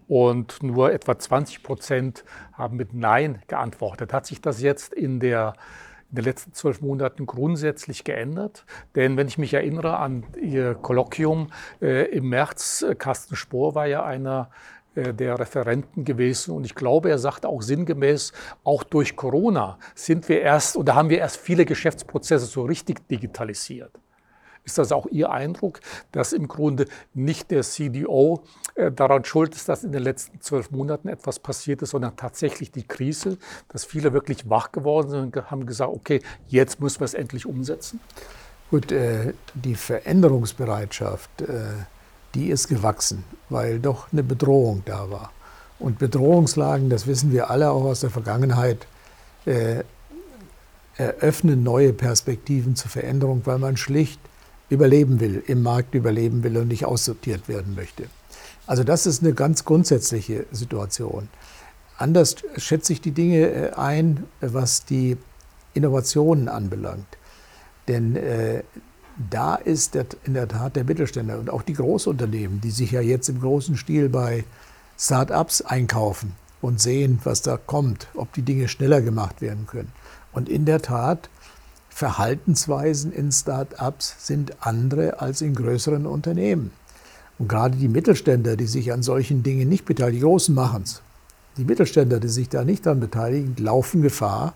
[0.08, 4.12] und nur etwa 20 Prozent haben mit Nein geantwortet.
[4.12, 5.54] Hat sich das jetzt in, der,
[6.10, 8.66] in den letzten zwölf Monaten grundsätzlich geändert?
[8.96, 13.86] Denn wenn ich mich erinnere an Ihr Kolloquium äh, im März, äh, Carsten Spohr war
[13.88, 14.50] ja einer
[14.96, 16.54] äh, der Referenten gewesen.
[16.56, 18.34] Und ich glaube, er sagte auch sinngemäß,
[18.64, 23.92] auch durch Corona sind wir erst oder haben wir erst viele Geschäftsprozesse so richtig digitalisiert.
[24.70, 25.80] Ist das auch Ihr Eindruck,
[26.12, 28.44] dass im Grunde nicht der CDO
[28.76, 32.72] äh, daran schuld ist, dass in den letzten zwölf Monaten etwas passiert ist, sondern tatsächlich
[32.72, 37.06] die Krise, dass viele wirklich wach geworden sind und haben gesagt, okay, jetzt müssen wir
[37.06, 38.00] es endlich umsetzen?
[38.70, 41.64] Gut, äh, die Veränderungsbereitschaft, äh,
[42.36, 45.32] die ist gewachsen, weil doch eine Bedrohung da war.
[45.80, 48.86] Und Bedrohungslagen, das wissen wir alle auch aus der Vergangenheit,
[49.48, 49.84] äh,
[50.96, 54.20] eröffnen neue Perspektiven zur Veränderung, weil man schlicht
[54.70, 58.06] überleben will, im Markt überleben will und nicht aussortiert werden möchte.
[58.68, 61.28] Also das ist eine ganz grundsätzliche Situation.
[61.98, 65.18] Anders schätze ich die Dinge äh, ein, was die
[65.74, 67.18] Innovationen anbelangt.
[67.88, 68.64] Denn äh,
[69.30, 73.28] da ist in der Tat der Mittelständler und auch die Großunternehmen, die sich ja jetzt
[73.28, 74.46] im großen Stil bei
[74.98, 79.92] Start-ups einkaufen und sehen, was da kommt, ob die Dinge schneller gemacht werden können.
[80.32, 81.30] Und in der Tat,
[82.00, 86.72] Verhaltensweisen in Start-ups sind andere als in größeren Unternehmen.
[87.38, 91.02] Und gerade die Mittelständler, die sich an solchen Dingen nicht beteiligen, die Großen machen es.
[91.58, 94.54] Die Mittelständler, die sich da nicht daran beteiligen, laufen Gefahr,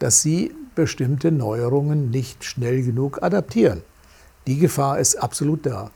[0.00, 3.82] dass sie bestimmte Neuerungen nicht schnell genug adaptieren.
[4.48, 5.92] Die Gefahr ist absolut da.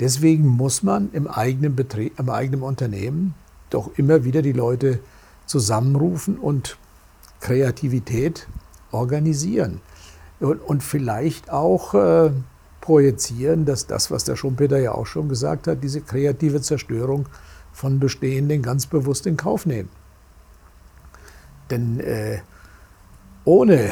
[0.00, 3.32] Deswegen muss man im eigenen Betrieb, im eigenen Unternehmen
[3.70, 5.00] doch immer wieder die Leute
[5.46, 6.76] zusammenrufen und
[7.40, 8.46] Kreativität
[8.92, 9.80] organisieren.
[10.40, 12.30] Und, und vielleicht auch äh,
[12.80, 17.28] projizieren, dass das, was der Schumpeter ja auch schon gesagt hat, diese kreative Zerstörung
[17.72, 19.88] von Bestehenden ganz bewusst in Kauf nehmen.
[21.70, 22.38] Denn äh,
[23.44, 23.90] ohne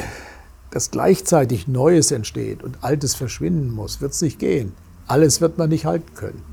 [0.71, 4.73] dass gleichzeitig Neues entsteht und Altes verschwinden muss, wird es nicht gehen.
[5.07, 6.43] Alles wird man nicht halten können.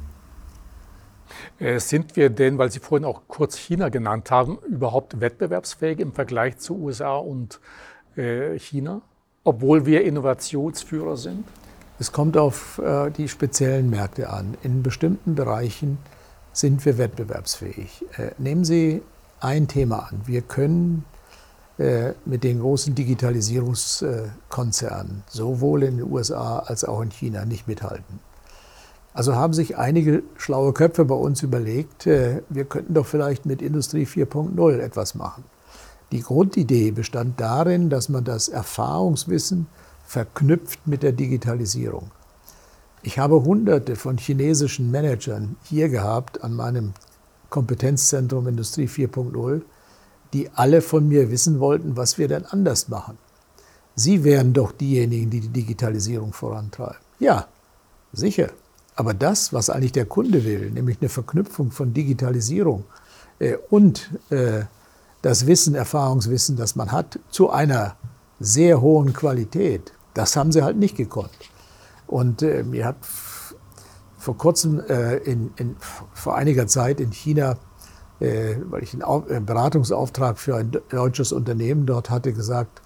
[1.59, 6.13] Äh, sind wir denn, weil Sie vorhin auch kurz China genannt haben, überhaupt wettbewerbsfähig im
[6.13, 7.61] Vergleich zu USA und
[8.17, 9.03] äh, China,
[9.45, 11.45] obwohl wir Innovationsführer sind?
[11.99, 14.57] Es kommt auf äh, die speziellen Märkte an.
[14.63, 15.99] In bestimmten Bereichen
[16.53, 18.05] sind wir wettbewerbsfähig.
[18.37, 19.01] Nehmen Sie
[19.41, 20.21] ein Thema an.
[20.27, 21.07] Wir können
[22.27, 28.21] mit den großen Digitalisierungskonzernen sowohl in den USA als auch in China nicht mithalten.
[29.15, 33.61] Also haben sich einige schlaue Köpfe bei uns überlegt, äh, wir könnten doch vielleicht mit
[33.61, 35.45] Industrie 4.0 etwas machen.
[36.13, 39.67] Die Grundidee bestand darin, dass man das Erfahrungswissen
[40.05, 42.11] verknüpft mit der Digitalisierung.
[43.03, 46.93] Ich habe hunderte von chinesischen Managern hier gehabt an meinem
[47.49, 49.63] Kompetenzzentrum Industrie 4.0,
[50.35, 53.17] die alle von mir wissen wollten, was wir denn anders machen.
[53.95, 57.01] Sie wären doch diejenigen, die die Digitalisierung vorantreiben.
[57.21, 57.49] Ja,
[58.13, 58.51] sicher.
[58.97, 62.85] Aber das, was eigentlich der Kunde will, nämlich eine Verknüpfung von Digitalisierung
[63.39, 64.65] äh, und äh,
[65.23, 67.97] das Wissen, Erfahrungswissen, das man hat, zu einer
[68.41, 71.31] sehr hohen Qualität, das haben sie halt nicht gekonnt.
[72.07, 72.97] Und äh, mir hat
[74.19, 75.77] vor kurzem, äh, in, in,
[76.13, 77.57] vor einiger Zeit in China,
[78.21, 82.83] äh, weil ich einen Beratungsauftrag für ein deutsches Unternehmen dort hatte, gesagt,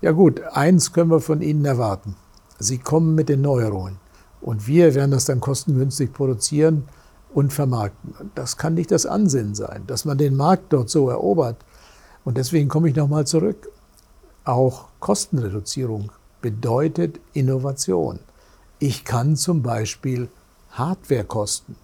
[0.00, 2.16] ja gut, eins können wir von Ihnen erwarten.
[2.58, 3.98] Sie kommen mit den Neuerungen.
[4.40, 6.84] Und wir werden das dann kostengünstig produzieren
[7.34, 8.30] und vermarkten.
[8.34, 11.56] Das kann nicht das Ansinnen sein, dass man den Markt dort so erobert.
[12.28, 13.70] Und deswegen komme ich nochmal zurück.
[14.44, 16.12] Auch Kostenreduzierung
[16.42, 18.18] bedeutet Innovation.
[18.78, 20.28] Ich kann zum Beispiel
[20.72, 21.74] Hardwarekosten,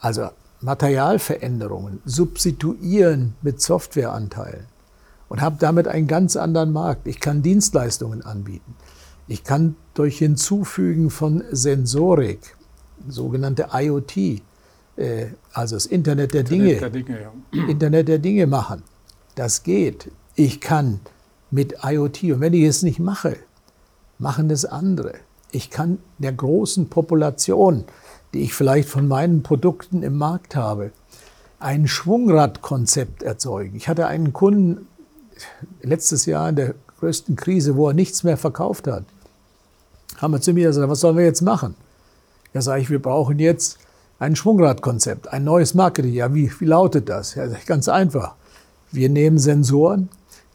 [0.00, 0.28] also
[0.60, 4.66] Materialveränderungen, substituieren mit Softwareanteilen
[5.30, 7.08] und habe damit einen ganz anderen Markt.
[7.08, 8.76] Ich kann Dienstleistungen anbieten.
[9.28, 12.54] Ich kann durch Hinzufügen von Sensorik,
[13.08, 14.42] sogenannte IoT,
[14.98, 17.66] äh, also das Internet der Internet Dinge, der Dinge ja.
[17.66, 18.82] Internet der Dinge machen.
[19.34, 20.10] Das geht.
[20.34, 21.00] Ich kann
[21.50, 23.36] mit IoT, und wenn ich es nicht mache,
[24.18, 25.14] machen es andere.
[25.50, 27.84] Ich kann der großen Population,
[28.32, 30.92] die ich vielleicht von meinen Produkten im Markt habe,
[31.60, 33.76] ein Schwungradkonzept erzeugen.
[33.76, 34.88] Ich hatte einen Kunden
[35.82, 39.04] letztes Jahr in der größten Krise, wo er nichts mehr verkauft hat,
[40.18, 41.74] haben wir zu mir gesagt, was sollen wir jetzt machen?
[42.54, 43.78] Ja, sage ich, wir brauchen jetzt
[44.18, 46.12] ein Schwungradkonzept, ein neues Marketing.
[46.12, 47.34] Ja, wie, wie lautet das?
[47.34, 48.36] Ja, ganz einfach.
[48.92, 50.08] Wir nehmen Sensoren,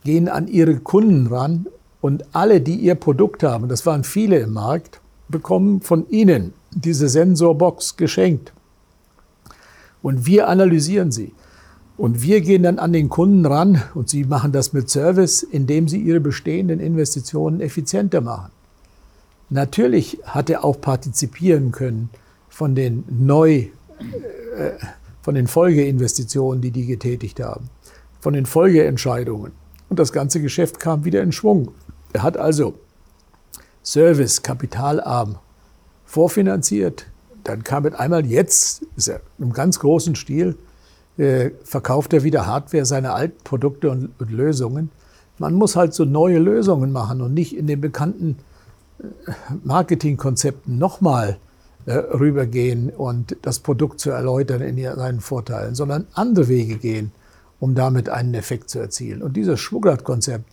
[0.04, 1.67] gehen an ihre Kunden ran
[2.02, 7.10] und alle, die ihr Produkt haben, das waren viele im Markt, bekommen von ihnen diese
[7.10, 8.54] Sensorbox geschenkt.
[10.02, 11.34] Und wir analysieren sie.
[11.97, 15.88] Und wir gehen dann an den Kunden ran und sie machen das mit Service, indem
[15.88, 18.52] sie ihre bestehenden Investitionen effizienter machen.
[19.50, 22.10] Natürlich hat er auch partizipieren können
[22.50, 24.71] von den neu, äh,
[25.23, 27.69] von den Folgeinvestitionen, die die getätigt haben,
[28.19, 29.51] von den Folgeentscheidungen.
[29.89, 31.71] Und das ganze Geschäft kam wieder in Schwung.
[32.13, 32.75] Er hat also
[33.84, 35.38] Service, kapitalarm
[36.06, 37.06] vorfinanziert.
[37.43, 40.58] Dann kam mit einmal jetzt, ist er im ganz großen Stil,
[41.17, 44.89] äh, verkauft er wieder Hardware, seine alten Produkte und, Lösungen.
[45.38, 48.38] Man muss halt so neue Lösungen machen und nicht in den bekannten
[48.99, 49.03] äh,
[49.63, 51.38] Marketingkonzepten nochmal
[51.86, 57.12] äh, rübergehen und das Produkt zu erläutern in seinen Vorteilen, sondern andere Wege gehen,
[57.59, 59.21] um damit einen Effekt zu erzielen.
[59.21, 60.45] Und dieses Schmuggler-Konzept,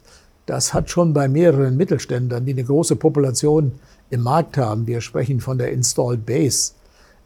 [0.47, 3.73] das hat schon bei mehreren Mittelständlern, die eine große Population
[4.11, 6.73] im Markt haben, wir sprechen von der Installed Base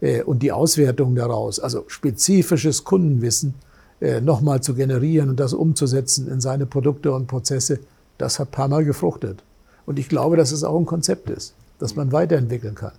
[0.01, 3.53] äh, und die Auswertung daraus, also spezifisches Kundenwissen
[4.01, 7.79] äh, nochmal zu generieren und das umzusetzen in seine Produkte und Prozesse,
[8.17, 9.43] das hat ein paar Mal gefruchtet.
[9.85, 12.93] Und ich glaube, dass es auch ein Konzept ist, das man weiterentwickeln kann.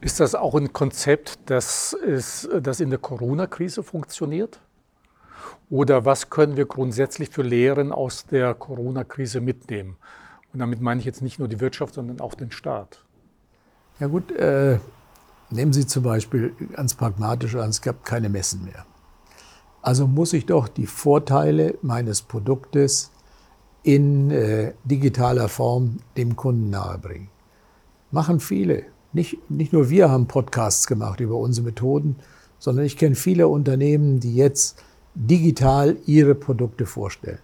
[0.00, 4.60] Ist das auch ein Konzept, das, ist, das in der Corona-Krise funktioniert?
[5.70, 9.96] Oder was können wir grundsätzlich für Lehren aus der Corona-Krise mitnehmen?
[10.52, 13.04] Und damit meine ich jetzt nicht nur die Wirtschaft, sondern auch den Staat.
[14.00, 14.80] Ja gut, äh,
[15.50, 18.84] nehmen Sie zum Beispiel ganz pragmatisch an, es gab keine Messen mehr.
[19.80, 23.12] Also muss ich doch die Vorteile meines Produktes
[23.84, 27.28] in äh, digitaler Form dem Kunden nahebringen.
[28.10, 28.84] Machen viele.
[29.12, 32.16] Nicht, nicht nur wir haben Podcasts gemacht über unsere Methoden,
[32.58, 34.82] sondern ich kenne viele Unternehmen, die jetzt
[35.14, 37.38] digital ihre Produkte vorstellen.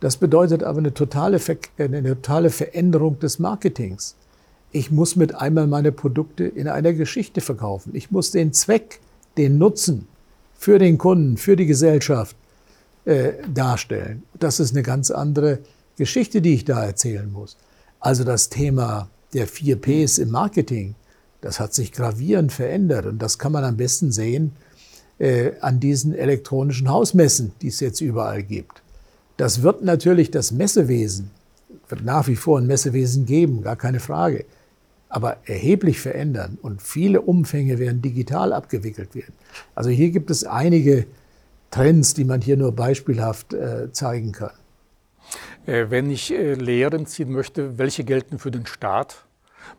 [0.00, 1.40] Das bedeutet aber eine totale,
[1.78, 4.16] eine totale Veränderung des Marketings.
[4.72, 7.94] Ich muss mit einmal meine Produkte in einer Geschichte verkaufen.
[7.94, 9.00] Ich muss den Zweck,
[9.36, 10.08] den Nutzen
[10.54, 12.36] für den Kunden, für die Gesellschaft
[13.04, 14.24] äh, darstellen.
[14.38, 15.60] Das ist eine ganz andere
[15.96, 17.56] Geschichte, die ich da erzählen muss.
[18.00, 20.94] Also das Thema der vier Ps im Marketing,
[21.40, 24.52] das hat sich gravierend verändert und das kann man am besten sehen
[25.18, 28.82] äh, an diesen elektronischen Hausmessen, die es jetzt überall gibt.
[29.36, 31.30] Das wird natürlich das Messewesen,
[31.88, 34.44] wird nach wie vor ein Messewesen geben, gar keine Frage,
[35.08, 39.34] aber erheblich verändern und viele Umfänge werden digital abgewickelt werden.
[39.74, 41.06] Also hier gibt es einige
[41.70, 44.52] Trends, die man hier nur beispielhaft äh, zeigen kann.
[45.66, 49.24] Äh, wenn ich äh, Lehren ziehen möchte, welche gelten für den Staat?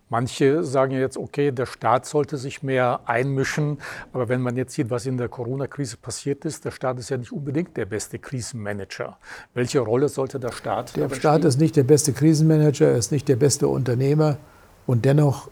[0.09, 3.79] Manche sagen ja jetzt, okay, der Staat sollte sich mehr einmischen.
[4.11, 7.17] Aber wenn man jetzt sieht, was in der Corona-Krise passiert ist, der Staat ist ja
[7.17, 9.17] nicht unbedingt der beste Krisenmanager.
[9.53, 10.95] Welche Rolle sollte der Staat?
[10.95, 11.47] Der Staat spielen?
[11.47, 14.37] ist nicht der beste Krisenmanager, er ist nicht der beste Unternehmer.
[14.85, 15.49] Und dennoch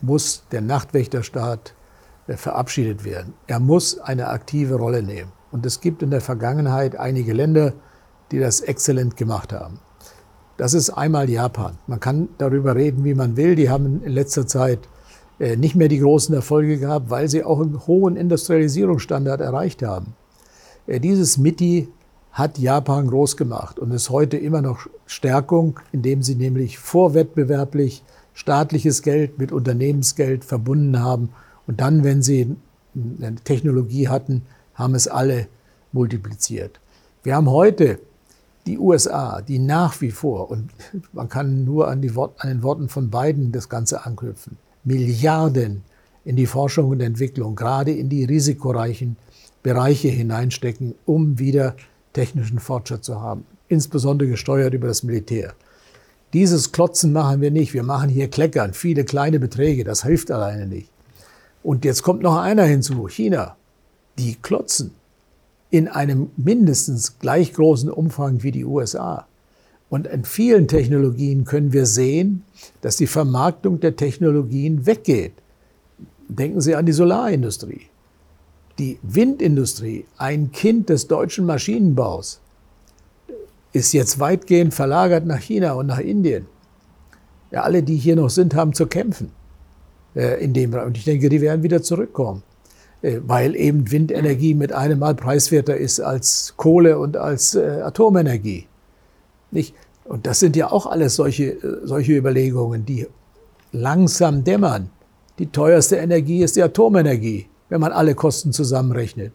[0.00, 1.74] muss der Nachtwächterstaat
[2.26, 3.34] äh, verabschiedet werden.
[3.46, 5.32] Er muss eine aktive Rolle nehmen.
[5.50, 7.74] Und es gibt in der Vergangenheit einige Länder,
[8.32, 9.78] die das exzellent gemacht haben.
[10.56, 11.78] Das ist einmal Japan.
[11.86, 13.56] Man kann darüber reden, wie man will.
[13.56, 14.80] Die haben in letzter Zeit
[15.40, 20.14] äh, nicht mehr die großen Erfolge gehabt, weil sie auch einen hohen Industrialisierungsstandard erreicht haben.
[20.86, 21.88] Äh, dieses MITI
[22.30, 29.02] hat Japan groß gemacht und ist heute immer noch Stärkung, indem sie nämlich vorwettbewerblich staatliches
[29.02, 31.30] Geld mit Unternehmensgeld verbunden haben.
[31.66, 32.56] Und dann, wenn sie
[32.94, 34.42] eine Technologie hatten,
[34.74, 35.46] haben es alle
[35.92, 36.80] multipliziert.
[37.22, 38.00] Wir haben heute
[38.66, 40.70] die USA, die nach wie vor, und
[41.12, 45.82] man kann nur an, Wort, an den Worten von Biden das Ganze anknüpfen, Milliarden
[46.24, 49.16] in die Forschung und Entwicklung, gerade in die risikoreichen
[49.62, 51.76] Bereiche hineinstecken, um wieder
[52.12, 55.54] technischen Fortschritt zu haben, insbesondere gesteuert über das Militär.
[56.32, 57.74] Dieses Klotzen machen wir nicht.
[57.74, 59.84] Wir machen hier Kleckern, viele kleine Beträge.
[59.84, 60.90] Das hilft alleine nicht.
[61.62, 63.56] Und jetzt kommt noch einer hinzu, China.
[64.18, 64.92] Die klotzen
[65.74, 69.26] in einem mindestens gleich großen Umfang wie die USA.
[69.90, 72.44] Und in vielen Technologien können wir sehen,
[72.80, 75.32] dass die Vermarktung der Technologien weggeht.
[76.28, 77.86] Denken Sie an die Solarindustrie.
[78.78, 82.40] Die Windindustrie, ein Kind des deutschen Maschinenbaus,
[83.72, 86.46] ist jetzt weitgehend verlagert nach China und nach Indien.
[87.50, 89.32] Ja, alle, die hier noch sind, haben zu kämpfen
[90.14, 90.86] äh, in dem Bereich.
[90.86, 92.44] Und ich denke, die werden wieder zurückkommen.
[93.04, 98.66] Äh, weil eben Windenergie mit einem Mal preiswerter ist als Kohle und als äh, Atomenergie.
[99.50, 99.74] Nicht?
[100.04, 103.06] Und das sind ja auch alles solche, äh, solche Überlegungen, die
[103.72, 104.88] langsam dämmern.
[105.38, 109.32] Die teuerste Energie ist die Atomenergie, wenn man alle Kosten zusammenrechnet.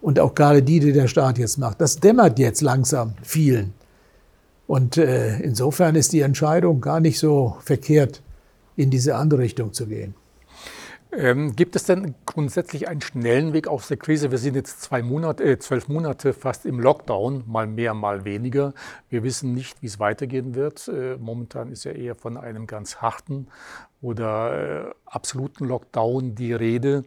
[0.00, 1.80] Und auch gerade die, die der Staat jetzt macht.
[1.80, 3.74] Das dämmert jetzt langsam vielen.
[4.68, 8.22] Und äh, insofern ist die Entscheidung gar nicht so verkehrt,
[8.76, 10.14] in diese andere Richtung zu gehen.
[11.14, 14.30] Ähm, gibt es denn grundsätzlich einen schnellen Weg aus der Krise?
[14.30, 18.72] Wir sind jetzt zwei Monate, äh, zwölf Monate fast im Lockdown, mal mehr, mal weniger.
[19.10, 20.88] Wir wissen nicht, wie es weitergehen wird.
[20.88, 23.48] Äh, momentan ist ja eher von einem ganz harten
[24.00, 27.04] oder äh, absoluten Lockdown die Rede.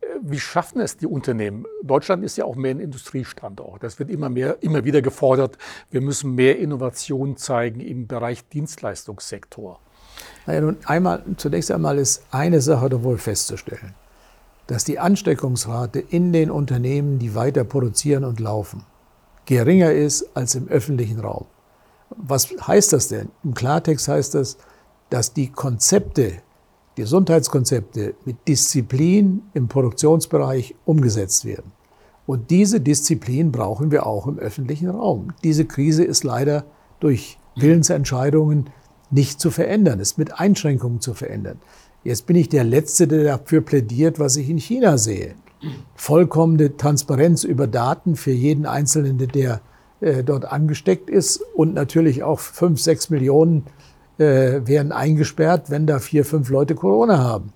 [0.00, 1.66] Äh, wie schaffen es die Unternehmen?
[1.84, 3.80] Deutschland ist ja auch mehr ein Industriestandort.
[3.80, 5.56] Das wird immer mehr, immer wieder gefordert.
[5.92, 9.80] Wir müssen mehr Innovation zeigen im Bereich Dienstleistungssektor.
[10.46, 13.94] Naja, nun einmal, zunächst einmal ist eine Sache doch wohl festzustellen,
[14.68, 18.84] dass die Ansteckungsrate in den Unternehmen, die weiter produzieren und laufen,
[19.44, 21.46] geringer ist als im öffentlichen Raum.
[22.10, 23.30] Was heißt das denn?
[23.42, 24.58] Im Klartext heißt das,
[25.10, 26.34] dass die Konzepte,
[26.94, 31.72] Gesundheitskonzepte mit Disziplin im Produktionsbereich umgesetzt werden.
[32.26, 35.32] Und diese Disziplin brauchen wir auch im öffentlichen Raum.
[35.44, 36.64] Diese Krise ist leider
[36.98, 38.70] durch Willensentscheidungen
[39.10, 41.58] nicht zu verändern, ist mit Einschränkungen zu verändern.
[42.04, 45.34] Jetzt bin ich der Letzte, der dafür plädiert, was ich in China sehe.
[45.94, 49.60] Vollkommene Transparenz über Daten für jeden Einzelnen, der
[50.00, 53.64] äh, dort angesteckt ist und natürlich auch fünf, sechs Millionen
[54.18, 57.52] äh, werden eingesperrt, wenn da vier, fünf Leute Corona haben.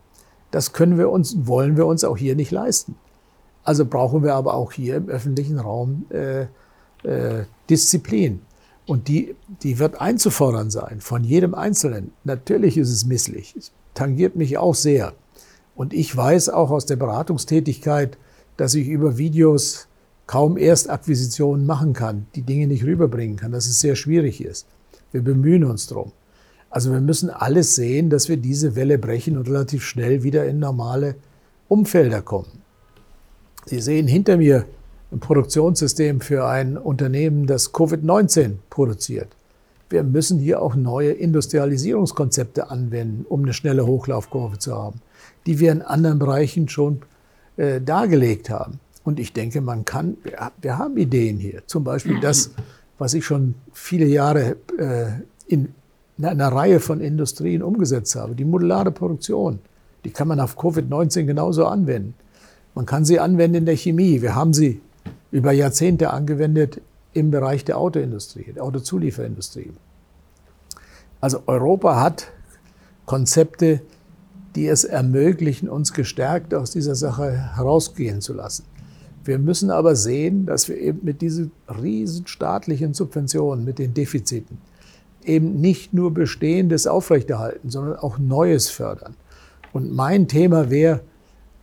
[0.51, 2.97] Das können wir uns, wollen wir uns auch hier nicht leisten.
[3.63, 6.43] Also brauchen wir aber auch hier im öffentlichen Raum äh,
[7.05, 8.41] äh, Disziplin.
[8.91, 12.11] Und die, die wird einzufordern sein von jedem Einzelnen.
[12.25, 13.55] Natürlich ist es misslich.
[13.57, 15.13] Es tangiert mich auch sehr.
[15.77, 18.19] Und ich weiß auch aus der Beratungstätigkeit,
[18.57, 19.87] dass ich über Videos
[20.27, 24.67] kaum Erstakquisitionen machen kann, die Dinge nicht rüberbringen kann, dass es sehr schwierig ist.
[25.13, 26.11] Wir bemühen uns drum.
[26.69, 30.59] Also wir müssen alles sehen, dass wir diese Welle brechen und relativ schnell wieder in
[30.59, 31.15] normale
[31.69, 32.61] Umfelder kommen.
[33.67, 34.67] Sie sehen hinter mir
[35.19, 39.29] Produktionssystem für ein Unternehmen, das Covid-19 produziert.
[39.89, 45.01] Wir müssen hier auch neue Industrialisierungskonzepte anwenden, um eine schnelle Hochlaufkurve zu haben,
[45.47, 47.01] die wir in anderen Bereichen schon
[47.57, 48.79] äh, dargelegt haben.
[49.03, 51.63] Und ich denke, man kann, wir, wir, haben Ideen hier.
[51.67, 52.51] Zum Beispiel das,
[52.99, 55.07] was ich schon viele Jahre äh,
[55.49, 55.75] in,
[56.19, 59.59] in einer Reihe von Industrien umgesetzt habe, die modulare Produktion.
[60.05, 62.15] Die kann man auf Covid-19 genauso anwenden.
[62.77, 64.23] Man kann sie anwenden in der Chemie.
[64.23, 64.81] Wir haben sie
[65.31, 66.81] über Jahrzehnte angewendet
[67.13, 69.73] im Bereich der Autoindustrie, der Autozulieferindustrie.
[71.21, 72.31] Also Europa hat
[73.07, 73.83] Konzepte,
[74.55, 78.65] die es ermöglichen, uns gestärkt aus dieser Sache herausgehen zu lassen.
[79.25, 84.59] Wir müssen aber sehen, dass wir eben mit diesen riesen staatlichen Subventionen, mit den Defiziten,
[85.25, 89.15] eben nicht nur Bestehendes aufrechterhalten, sondern auch Neues fördern.
[89.73, 91.01] Und mein Thema wäre,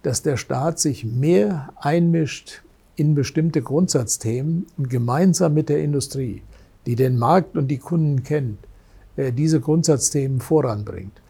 [0.04, 2.62] dass der Staat sich mehr einmischt
[2.98, 6.42] in bestimmte Grundsatzthemen und gemeinsam mit der Industrie,
[6.86, 8.58] die den Markt und die Kunden kennt,
[9.16, 11.22] äh, diese Grundsatzthemen voranbringt.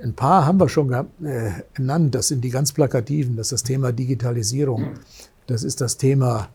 [0.00, 3.62] Ein paar haben wir schon äh, genannt, das sind die ganz plakativen, das ist das
[3.64, 4.94] Thema Digitalisierung,
[5.48, 6.50] das ist das Thema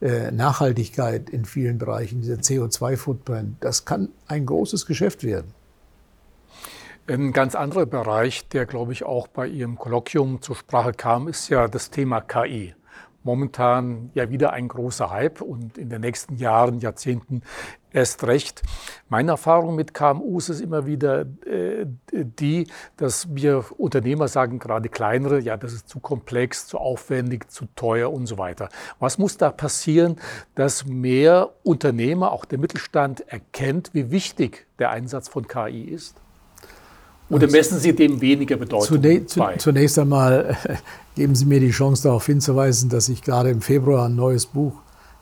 [0.00, 3.56] äh, Nachhaltigkeit in vielen Bereichen, dieser CO2-Footprint.
[3.60, 5.54] Das kann ein großes Geschäft werden.
[7.06, 11.48] Ein ganz anderer Bereich, der, glaube ich, auch bei Ihrem Kolloquium zur Sprache kam, ist
[11.48, 12.74] ja das Thema KI
[13.28, 17.42] momentan ja wieder ein großer Hype und in den nächsten Jahren, Jahrzehnten
[17.92, 18.62] erst recht.
[19.10, 25.40] Meine Erfahrung mit KMUs ist immer wieder äh, die, dass wir Unternehmer sagen, gerade kleinere,
[25.40, 28.70] ja, das ist zu komplex, zu aufwendig, zu teuer und so weiter.
[28.98, 30.16] Was muss da passieren,
[30.54, 36.16] dass mehr Unternehmer, auch der Mittelstand, erkennt, wie wichtig der Einsatz von KI ist?
[37.30, 39.56] Oder messen Sie dem weniger Bedeutung zunächst, bei?
[39.56, 40.76] Zunächst einmal äh,
[41.14, 44.72] geben Sie mir die Chance darauf hinzuweisen, dass ich gerade im Februar ein neues Buch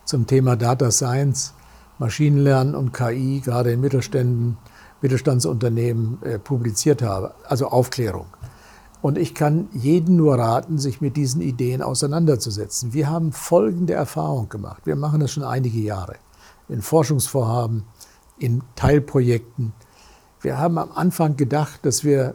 [0.04, 1.52] zum Thema Data Science,
[1.98, 4.56] Maschinenlernen und KI gerade in Mittelständen,
[5.00, 8.26] Mittelstandsunternehmen äh, publiziert habe, also Aufklärung.
[9.02, 12.92] Und ich kann jeden nur raten, sich mit diesen Ideen auseinanderzusetzen.
[12.92, 14.82] Wir haben folgende Erfahrung gemacht.
[14.84, 16.16] Wir machen das schon einige Jahre
[16.68, 17.84] in Forschungsvorhaben,
[18.38, 19.72] in Teilprojekten,
[20.42, 22.34] wir haben am Anfang gedacht, dass wir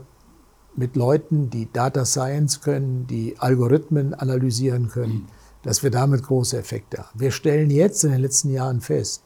[0.74, 5.28] mit Leuten, die Data Science können, die Algorithmen analysieren können,
[5.62, 7.20] dass wir damit große Effekte haben.
[7.20, 9.22] Wir stellen jetzt in den letzten Jahren fest,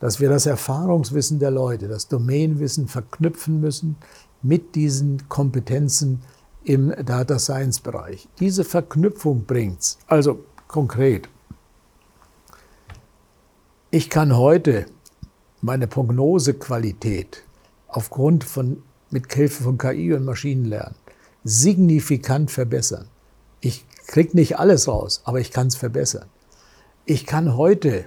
[0.00, 3.96] dass wir das Erfahrungswissen der Leute, das Domainwissen verknüpfen müssen
[4.42, 6.22] mit diesen Kompetenzen
[6.64, 8.28] im Data Science Bereich.
[8.40, 9.98] Diese Verknüpfung bringt's.
[10.06, 11.28] Also konkret.
[13.90, 14.86] Ich kann heute
[15.60, 17.42] meine Prognosequalität
[17.88, 20.94] aufgrund von, mit Hilfe von KI und Maschinenlernen
[21.44, 23.06] signifikant verbessern.
[23.60, 26.26] Ich kriege nicht alles raus, aber ich kann es verbessern.
[27.06, 28.04] Ich kann heute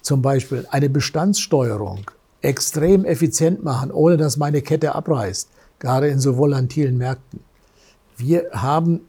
[0.00, 2.10] zum Beispiel eine Bestandssteuerung
[2.40, 7.40] extrem effizient machen, ohne dass meine Kette abreißt, gerade in so volatilen Märkten.
[8.16, 9.00] Wir haben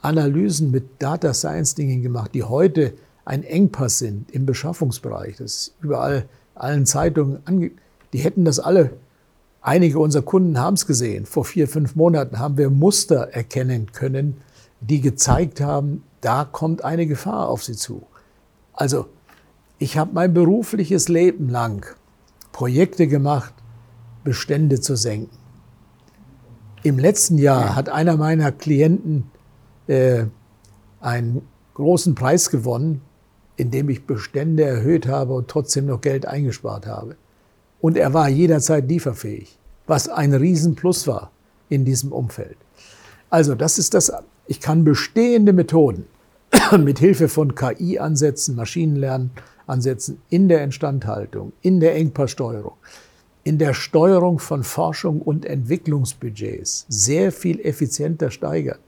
[0.00, 5.36] Analysen mit Data Science Dingen gemacht, die heute ein Engpass sind im Beschaffungsbereich.
[5.36, 7.70] Das ist überall allen Zeitungen ange
[8.12, 8.90] die hätten das alle
[9.62, 11.24] Einige unserer Kunden haben es gesehen.
[11.24, 14.38] Vor vier, fünf Monaten haben wir Muster erkennen können,
[14.80, 18.06] die gezeigt haben, da kommt eine Gefahr auf sie zu.
[18.72, 19.06] Also
[19.78, 21.86] ich habe mein berufliches Leben lang
[22.50, 23.54] Projekte gemacht,
[24.24, 25.36] Bestände zu senken.
[26.82, 29.30] Im letzten Jahr hat einer meiner Klienten
[29.86, 30.24] äh,
[31.00, 31.42] einen
[31.74, 33.00] großen Preis gewonnen,
[33.56, 37.16] indem ich Bestände erhöht habe und trotzdem noch Geld eingespart habe.
[37.82, 41.32] Und er war jederzeit lieferfähig, was ein Riesenplus war
[41.68, 42.56] in diesem Umfeld.
[43.28, 44.12] Also das ist das,
[44.46, 46.06] ich kann bestehende Methoden
[46.78, 52.74] mit Hilfe von KI-Ansätzen, Maschinenlernansätzen in der Instandhaltung, in der Engpasssteuerung,
[53.42, 58.78] in der Steuerung von Forschung und Entwicklungsbudgets sehr viel effizienter steigern.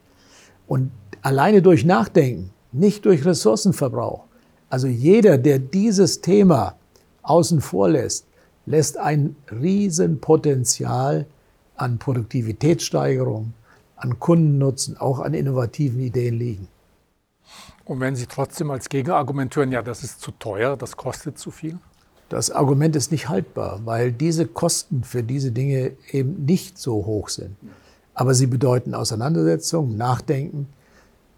[0.69, 4.23] Und alleine durch Nachdenken, nicht durch Ressourcenverbrauch.
[4.71, 6.77] Also jeder, der dieses Thema
[7.23, 8.27] außen vor lässt,
[8.67, 11.27] lässt ein Riesenpotenzial
[11.77, 13.53] an Produktivitätssteigerung,
[13.97, 16.69] an Kundennutzen, auch an innovativen Ideen liegen.
[17.85, 21.51] Und wenn Sie trotzdem als Gegenargument hören, ja, das ist zu teuer, das kostet zu
[21.51, 21.79] viel?
[22.31, 27.29] Das Argument ist nicht haltbar, weil diese Kosten für diese Dinge eben nicht so hoch
[27.29, 27.57] sind.
[28.15, 30.69] Aber sie bedeuten Auseinandersetzung, Nachdenken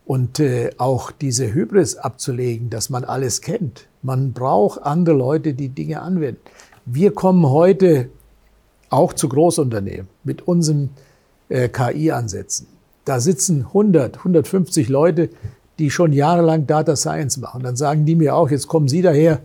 [0.05, 3.89] und äh, auch diese Hybris abzulegen, dass man alles kennt.
[4.03, 6.41] Man braucht andere Leute, die Dinge anwenden.
[6.87, 8.11] Wir kommen heute
[8.91, 10.91] auch zu Großunternehmen mit unseren
[11.49, 12.68] äh, KI-Ansätzen.
[13.05, 15.30] Da sitzen 100, 150 Leute,
[15.80, 17.64] die schon jahrelang Data Science machen.
[17.64, 19.41] Dann sagen die mir auch, jetzt kommen Sie daher,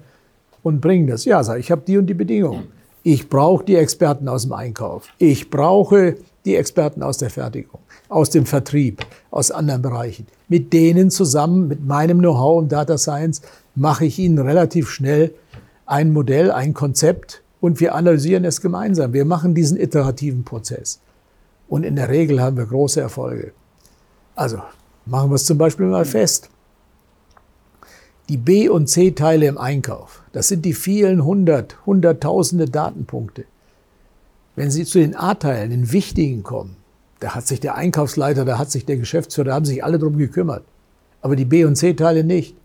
[0.64, 1.26] und bringen das.
[1.26, 2.68] Ja, sag ich, habe die und die Bedingungen.
[3.04, 5.08] Ich brauche die Experten aus dem Einkauf.
[5.18, 7.80] Ich brauche die Experten aus der Fertigung,
[8.10, 10.28] aus dem Vertrieb, aus anderen Bereichen.
[10.48, 13.42] Mit denen zusammen, mit meinem Know-how im Data Science,
[13.74, 15.34] mache ich Ihnen relativ schnell
[15.92, 19.12] ein Modell, ein Konzept und wir analysieren es gemeinsam.
[19.12, 21.02] Wir machen diesen iterativen Prozess.
[21.68, 23.52] Und in der Regel haben wir große Erfolge.
[24.34, 24.62] Also
[25.06, 26.50] machen wir es zum Beispiel mal fest.
[28.30, 33.44] Die B- und C-Teile im Einkauf, das sind die vielen hundert, hunderttausende Datenpunkte.
[34.56, 36.78] Wenn Sie zu den A-Teilen, den wichtigen kommen,
[37.20, 40.18] da hat sich der Einkaufsleiter, da hat sich der Geschäftsführer, da haben sich alle drum
[40.18, 40.64] gekümmert.
[41.22, 42.56] Aber die B- und C-Teile nicht.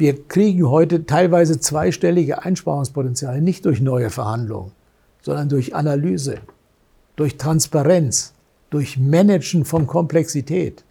[0.00, 4.72] Wir kriegen heute teilweise zweistellige Einsparungspotenziale nicht durch neue Verhandlungen,
[5.20, 6.38] sondern durch Analyse,
[7.16, 8.32] durch Transparenz,
[8.70, 10.84] durch Managen von Komplexität.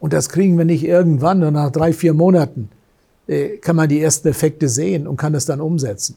[0.00, 2.70] Und das kriegen wir nicht irgendwann, nur nach drei, vier Monaten,
[3.26, 6.16] äh, kann man die ersten Effekte sehen und kann es dann umsetzen.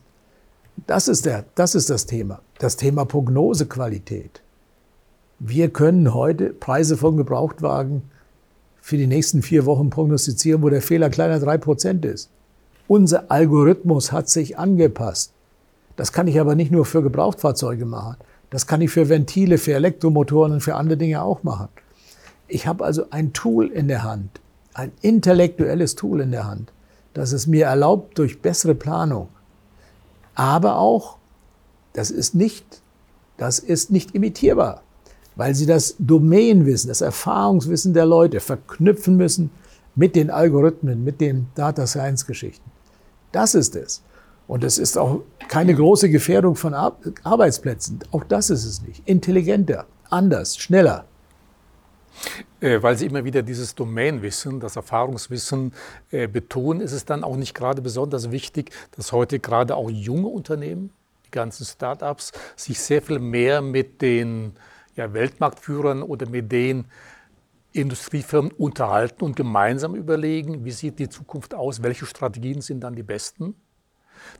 [0.87, 2.39] Das ist, der, das ist das Thema.
[2.57, 4.41] Das Thema Prognosequalität.
[5.39, 8.03] Wir können heute Preise von Gebrauchtwagen
[8.89, 12.31] für die nächsten vier Wochen prognostizieren, wo der Fehler kleiner drei Prozent ist.
[12.87, 15.31] Unser Algorithmus hat sich angepasst.
[15.95, 18.17] Das kann ich aber nicht nur für Gebrauchtfahrzeuge machen.
[18.49, 21.67] Das kann ich für Ventile, für Elektromotoren und für andere Dinge auch machen.
[22.47, 24.41] Ich habe also ein Tool in der Hand,
[24.73, 26.73] ein intellektuelles Tool in der Hand,
[27.13, 29.29] dass es mir erlaubt durch bessere Planung.
[30.33, 31.17] Aber auch,
[31.93, 32.81] das ist nicht,
[33.37, 34.81] das ist nicht imitierbar,
[35.39, 39.51] weil sie das Domänenwissen, das Erfahrungswissen der Leute verknüpfen müssen
[39.95, 42.69] mit den Algorithmen, mit den Data Science Geschichten.
[43.31, 44.03] Das ist es.
[44.47, 47.99] Und es ist auch keine große Gefährdung von Arbeitsplätzen.
[48.11, 49.01] Auch das ist es nicht.
[49.07, 51.05] Intelligenter, anders, schneller.
[52.59, 55.71] Äh, weil Sie immer wieder dieses Domainwissen, das Erfahrungswissen
[56.11, 60.27] äh, betonen, ist es dann auch nicht gerade besonders wichtig, dass heute gerade auch junge
[60.27, 60.91] Unternehmen,
[61.27, 64.57] die ganzen Start-ups, sich sehr viel mehr mit den
[64.99, 66.85] ja, Weltmarktführern oder mit den
[67.71, 73.03] Industriefirmen unterhalten und gemeinsam überlegen, wie sieht die Zukunft aus, welche Strategien sind dann die
[73.03, 73.55] besten.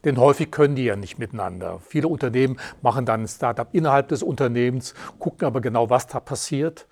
[0.03, 1.79] Denn häufig können die ja nicht miteinander.
[1.79, 6.87] Viele Unternehmen machen dann ein Startup innerhalb des Unternehmens, gucken aber genau, was da passiert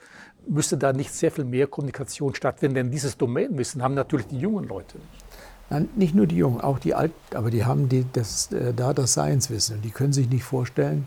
[0.49, 2.75] müsste da nicht sehr viel mehr Kommunikation stattfinden?
[2.75, 5.25] Denn dieses Domainwissen haben natürlich die jungen Leute nicht.
[5.69, 9.05] Nein, nicht nur die Jungen, auch die Alten, aber die haben die, das äh, Data
[9.05, 11.05] Science Wissen und die können sich nicht vorstellen,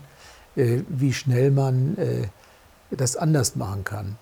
[0.55, 2.27] äh, wie schnell man äh,
[2.97, 4.17] das anders machen kann.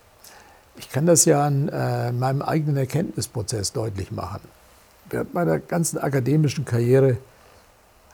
[0.78, 4.42] Ich kann das ja an äh, meinem eigenen Erkenntnisprozess deutlich machen.
[5.10, 7.18] Während meiner ganzen akademischen Karriere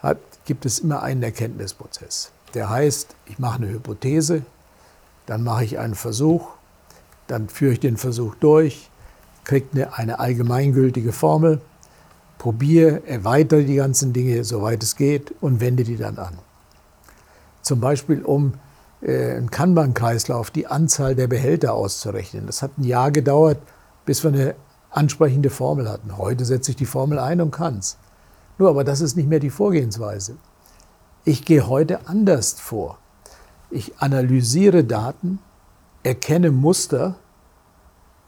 [0.02, 2.32] hat, gibt es immer einen Erkenntnisprozess.
[2.54, 4.44] Der heißt, ich mache eine Hypothese,
[5.26, 6.56] dann mache ich einen Versuch
[7.28, 8.90] dann führe ich den Versuch durch,
[9.44, 11.62] kriege eine, eine allgemeingültige Formel,
[12.38, 16.38] probiere, erweitere die ganzen Dinge, soweit es geht, und wende die dann an.
[17.62, 18.54] Zum Beispiel, um
[19.08, 22.48] einen Kanban-Kreislauf, die Anzahl der Behälter auszurechnen.
[22.48, 23.60] Das hat ein Jahr gedauert,
[24.06, 24.56] bis wir eine
[24.90, 26.18] ansprechende Formel hatten.
[26.18, 27.98] Heute setze ich die Formel ein und kann es.
[28.58, 30.38] Nur, aber das ist nicht mehr die Vorgehensweise.
[31.24, 32.98] Ich gehe heute anders vor.
[33.70, 35.40] Ich analysiere Daten,
[36.04, 37.16] erkenne Muster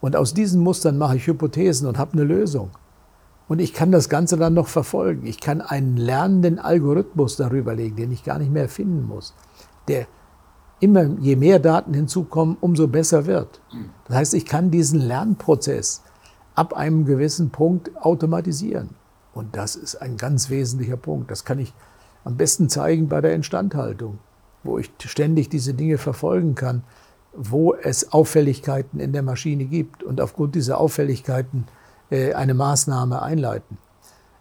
[0.00, 2.70] und aus diesen Mustern mache ich Hypothesen und habe eine Lösung.
[3.48, 5.26] Und ich kann das Ganze dann noch verfolgen.
[5.26, 9.32] Ich kann einen lernenden Algorithmus darüber legen, den ich gar nicht mehr erfinden muss,
[9.88, 10.06] der
[10.80, 13.60] immer je mehr Daten hinzukommen, umso besser wird.
[14.06, 16.02] Das heißt, ich kann diesen Lernprozess
[16.54, 18.90] ab einem gewissen Punkt automatisieren.
[19.32, 21.30] Und das ist ein ganz wesentlicher Punkt.
[21.30, 21.72] Das kann ich
[22.24, 24.18] am besten zeigen bei der Instandhaltung,
[24.64, 26.82] wo ich ständig diese Dinge verfolgen kann,
[27.32, 31.66] wo es Auffälligkeiten in der Maschine gibt und aufgrund dieser Auffälligkeiten
[32.10, 33.78] äh, eine Maßnahme einleiten.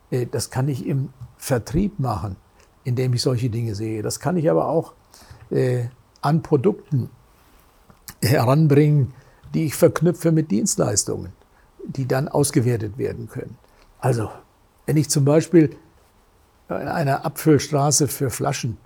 [0.09, 2.35] Äh, das kann ich im Vertrieb machen,
[2.83, 4.01] indem ich solche Dinge sehe.
[4.01, 4.93] Das kann ich aber auch
[5.51, 5.85] äh,
[6.27, 7.09] an Produkten
[8.21, 9.13] heranbringen,
[9.53, 11.31] die ich verknüpfe mit Dienstleistungen,
[11.85, 13.57] die dann ausgewertet werden können.
[13.99, 14.29] Also,
[14.85, 15.75] wenn ich zum Beispiel
[16.69, 18.77] in einer Abfüllstraße für Flaschen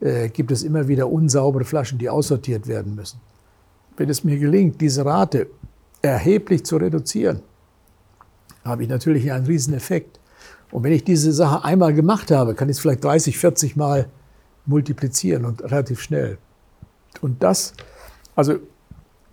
[0.00, 3.20] äh, gibt es immer wieder unsaubere Flaschen, die aussortiert werden müssen.
[3.96, 5.48] Wenn es mir gelingt, diese Rate
[6.02, 7.40] erheblich zu reduzieren,
[8.64, 10.20] habe ich natürlich einen riesen Effekt.
[10.70, 14.08] Und wenn ich diese Sache einmal gemacht habe, kann ich es vielleicht 30, 40 Mal
[14.66, 16.38] multiplizieren und relativ schnell.
[17.22, 17.74] Und das,
[18.34, 18.56] also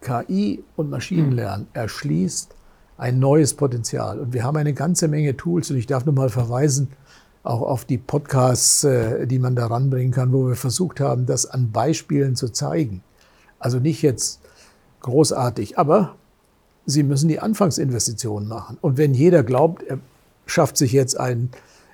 [0.01, 2.55] KI und Maschinenlernen erschließt
[2.97, 4.19] ein neues Potenzial.
[4.19, 6.89] Und wir haben eine ganze Menge Tools und ich darf nur mal verweisen,
[7.43, 11.45] auch auf die Podcasts, äh, die man da ranbringen kann, wo wir versucht haben, das
[11.45, 13.03] an Beispielen zu zeigen.
[13.59, 14.41] Also nicht jetzt
[15.01, 16.15] großartig, aber
[16.85, 18.77] Sie müssen die Anfangsinvestitionen machen.
[18.81, 19.99] Und wenn jeder glaubt, er
[20.45, 21.51] schafft sich jetzt einen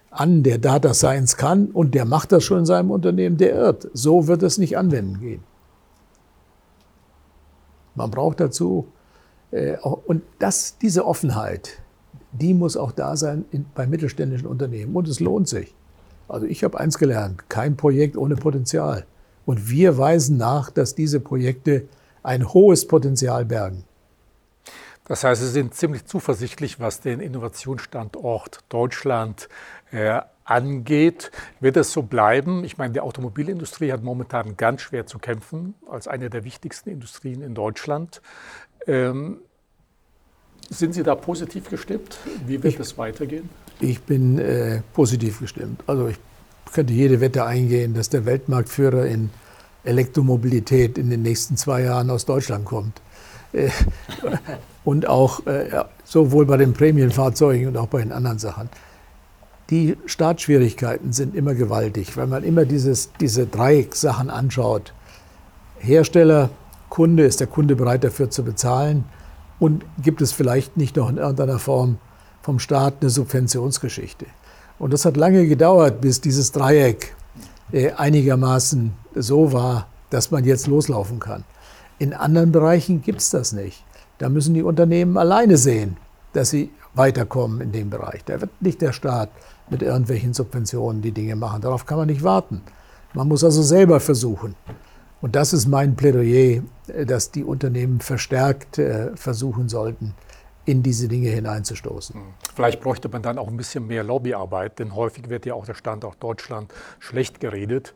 [0.10, 3.88] an, der Data Science kann und der macht das schon in seinem Unternehmen, der irrt.
[3.94, 5.44] So wird es nicht anwenden gehen.
[8.00, 8.88] Man braucht dazu,
[9.52, 11.82] äh, und das, diese Offenheit,
[12.32, 14.96] die muss auch da sein in, bei mittelständischen Unternehmen.
[14.96, 15.76] Und es lohnt sich.
[16.30, 19.06] Also ich habe eins gelernt, kein Projekt ohne Potenzial.
[19.46, 21.90] Und wir weisen nach, dass diese Projekte
[22.24, 23.84] ein hohes Potenzial bergen.
[25.04, 29.50] Das heißt, Sie sind ziemlich zuversichtlich, was den Innovationsstandort Deutschland
[29.92, 31.32] äh, angeht.
[31.60, 32.64] Wird es so bleiben?
[32.64, 37.42] Ich meine, die Automobilindustrie hat momentan ganz schwer zu kämpfen, als eine der wichtigsten Industrien
[37.42, 38.22] in Deutschland.
[38.88, 39.42] Ähm,
[40.70, 42.18] sind Sie da positiv gestimmt?
[42.46, 43.50] Wie wird es weitergehen?
[43.80, 45.82] Ich bin äh, positiv gestimmt.
[45.88, 46.18] Also ich
[46.72, 49.30] könnte jede Wette eingehen, dass der Weltmarktführer in
[49.84, 53.02] Elektromobilität in den nächsten zwei Jahren aus Deutschland kommt.
[53.54, 53.70] Äh,
[54.84, 58.70] und auch äh, sowohl bei den Prämienfahrzeugen und auch bei den anderen Sachen.
[59.70, 64.94] Die Startschwierigkeiten sind immer gewaltig, weil man immer dieses, diese Dreiecksachen anschaut.
[65.78, 66.50] Hersteller,
[66.90, 69.06] Kunde, ist der Kunde bereit dafür zu bezahlen?
[69.60, 72.00] Und gibt es vielleicht nicht noch in irgendeiner Form
[72.42, 74.26] vom Staat eine Subventionsgeschichte?
[74.80, 77.14] Und das hat lange gedauert, bis dieses Dreieck
[77.72, 81.44] äh, einigermaßen so war, dass man jetzt loslaufen kann.
[82.00, 83.84] In anderen Bereichen gibt es das nicht.
[84.18, 85.98] Da müssen die Unternehmen alleine sehen,
[86.34, 88.24] dass sie weiterkommen in dem Bereich.
[88.26, 89.30] Da wird nicht der Staat
[89.70, 91.62] mit irgendwelchen Subventionen die Dinge machen.
[91.62, 92.62] Darauf kann man nicht warten.
[93.14, 94.56] Man muss also selber versuchen.
[95.22, 96.62] Und das ist mein Plädoyer,
[97.06, 100.14] dass die Unternehmen verstärkt äh, versuchen sollten,
[100.66, 102.16] in diese Dinge hineinzustoßen.
[102.16, 102.22] Hm.
[102.56, 105.74] Vielleicht bräuchte man dann auch ein bisschen mehr Lobbyarbeit, denn häufig wird ja auch der
[105.74, 107.94] Standort Deutschland schlecht geredet.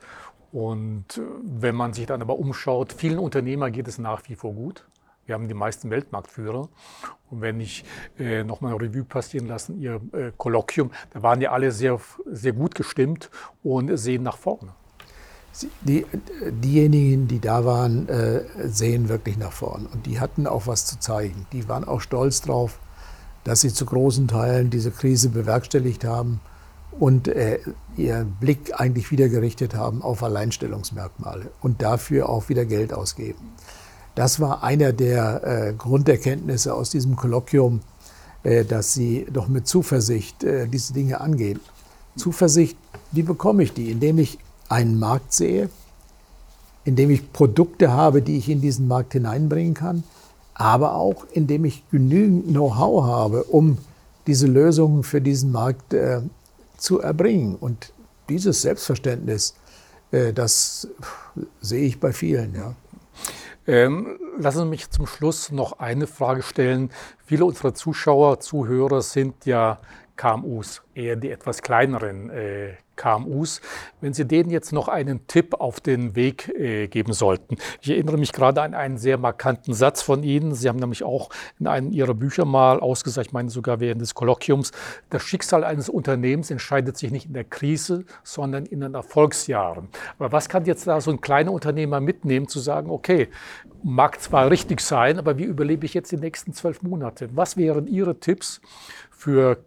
[0.52, 4.54] Und äh, wenn man sich dann aber umschaut, vielen Unternehmern geht es nach wie vor
[4.54, 4.86] gut.
[5.26, 6.68] Wir haben die meisten Weltmarktführer.
[7.30, 7.86] Und wenn ich
[8.20, 12.76] äh, nochmal Revue passieren lassen, Ihr äh, Kolloquium, da waren ja alle sehr, sehr gut
[12.76, 13.30] gestimmt
[13.64, 14.74] und sehen nach vorne.
[15.82, 16.06] Die,
[16.50, 19.86] diejenigen, die da waren, äh, sehen wirklich nach vorn.
[19.86, 21.46] Und die hatten auch was zu zeigen.
[21.54, 22.80] Die waren auch stolz drauf,
[23.44, 26.42] dass sie zu großen Teilen diese Krise bewerkstelligt haben
[27.00, 27.60] und äh,
[27.96, 33.54] ihren Blick eigentlich wieder gerichtet haben auf Alleinstellungsmerkmale und dafür auch wieder Geld ausgeben.
[34.16, 37.82] Das war einer der äh, Grunderkenntnisse aus diesem Kolloquium,
[38.44, 41.60] äh, dass sie doch mit Zuversicht äh, diese Dinge angehen.
[42.16, 42.78] Zuversicht,
[43.12, 43.90] wie bekomme ich die?
[43.90, 44.38] Indem ich
[44.70, 45.70] einen Markt sehe,
[46.86, 50.04] indem ich Produkte habe, die ich in diesen Markt hineinbringen kann,
[50.54, 53.78] aber auch indem ich genügend Know-how habe, um
[54.28, 56.22] diese Lösungen für diesen Markt äh,
[56.78, 57.56] zu erbringen.
[57.56, 57.92] Und
[58.30, 59.56] dieses Selbstverständnis,
[60.12, 60.88] äh, das
[61.62, 62.54] sehe ich bei vielen.
[62.56, 62.76] Ja.
[63.66, 66.90] Ähm, lassen Sie mich zum Schluss noch eine Frage stellen.
[67.26, 69.80] Viele unserer Zuschauer, Zuhörer sind ja
[70.18, 73.62] KMUs, eher die etwas kleineren äh, KMUs.
[74.02, 77.58] Wenn Sie denen jetzt noch einen Tipp auf den Weg äh, geben sollten.
[77.82, 80.54] Ich erinnere mich gerade an einen sehr markanten Satz von Ihnen.
[80.54, 81.30] Sie haben nämlich auch
[81.60, 84.72] in einem Ihrer Bücher mal ausgesagt, ich meine sogar während des Kolloquiums,
[85.10, 89.90] das Schicksal eines Unternehmens entscheidet sich nicht in der Krise, sondern in den Erfolgsjahren.
[90.20, 93.30] Aber was kann jetzt da so ein kleiner Unternehmer mitnehmen, zu sagen, okay,
[93.84, 97.30] mag zwar richtig sein, aber wie überlebe ich jetzt die nächsten zwölf Monate?
[97.34, 98.62] Was wären Ihre Tipps
[99.12, 99.58] für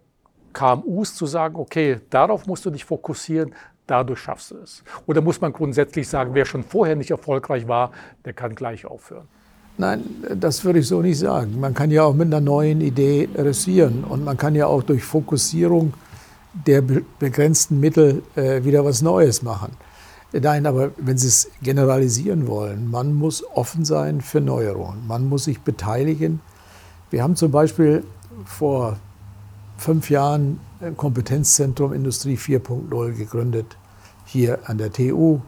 [0.57, 3.55] KMUs zu sagen, okay, darauf musst du dich fokussieren,
[3.87, 4.83] dadurch schaffst du es.
[5.07, 7.93] Oder muss man grundsätzlich sagen, wer schon vorher nicht erfolgreich war,
[8.25, 9.29] der kann gleich aufhören?
[9.77, 10.03] Nein,
[10.35, 11.61] das würde ich so nicht sagen.
[11.61, 15.05] Man kann ja auch mit einer neuen Idee ressieren und man kann ja auch durch
[15.05, 15.93] Fokussierung
[16.67, 19.77] der begrenzten Mittel äh, wieder was Neues machen.
[20.33, 25.07] Nein, aber wenn Sie es generalisieren wollen, man muss offen sein für Neuerungen.
[25.07, 26.41] Man muss sich beteiligen.
[27.11, 28.05] Wir haben zum Beispiel
[28.47, 28.97] vor
[29.77, 33.77] fünf Jahren ein Kompetenzzentrum Industrie 4.0 gegründet,
[34.25, 35.41] hier an der TU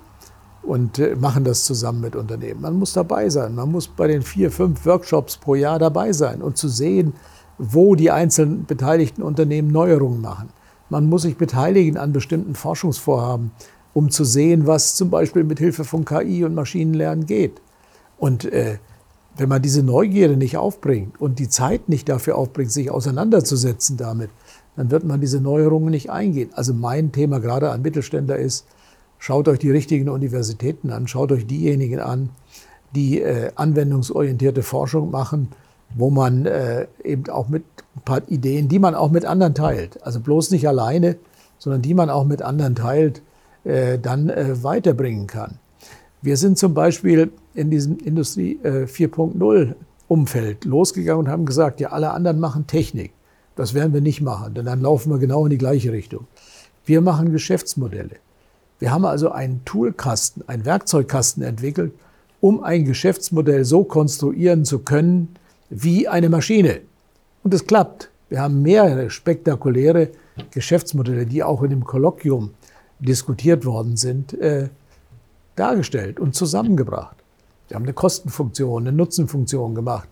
[0.62, 2.60] und äh, machen das zusammen mit Unternehmen.
[2.60, 3.54] Man muss dabei sein.
[3.54, 7.14] Man muss bei den vier, fünf Workshops pro Jahr dabei sein und zu sehen,
[7.58, 10.50] wo die einzelnen beteiligten Unternehmen Neuerungen machen.
[10.90, 13.50] Man muss sich beteiligen an bestimmten Forschungsvorhaben,
[13.94, 17.60] um zu sehen, was zum Beispiel mit Hilfe von KI und Maschinenlernen geht.
[18.16, 18.78] Und äh,
[19.38, 24.30] wenn man diese Neugierde nicht aufbringt und die Zeit nicht dafür aufbringt, sich auseinanderzusetzen damit,
[24.76, 26.50] dann wird man diese Neuerungen nicht eingehen.
[26.54, 28.66] Also mein Thema gerade an Mittelständler ist,
[29.18, 32.30] schaut euch die richtigen Universitäten an, schaut euch diejenigen an,
[32.94, 35.48] die äh, anwendungsorientierte Forschung machen,
[35.94, 37.64] wo man äh, eben auch mit
[37.96, 41.16] ein paar Ideen, die man auch mit anderen teilt, also bloß nicht alleine,
[41.58, 43.22] sondern die man auch mit anderen teilt,
[43.64, 45.58] äh, dann äh, weiterbringen kann.
[46.20, 49.74] Wir sind zum Beispiel in diesem Industrie 4.0 äh,
[50.08, 53.12] Umfeld losgegangen und haben gesagt, ja, alle anderen machen Technik.
[53.56, 56.26] Das werden wir nicht machen, denn dann laufen wir genau in die gleiche Richtung.
[56.86, 58.16] Wir machen Geschäftsmodelle.
[58.78, 61.92] Wir haben also einen Toolkasten, einen Werkzeugkasten entwickelt,
[62.40, 65.34] um ein Geschäftsmodell so konstruieren zu können
[65.70, 66.80] wie eine Maschine.
[67.42, 68.10] Und es klappt.
[68.28, 70.10] Wir haben mehrere spektakuläre
[70.50, 72.50] Geschäftsmodelle, die auch in dem Kolloquium
[73.00, 74.68] diskutiert worden sind, äh,
[75.58, 77.16] dargestellt und zusammengebracht.
[77.68, 80.08] Wir haben eine Kostenfunktion, eine Nutzenfunktion gemacht.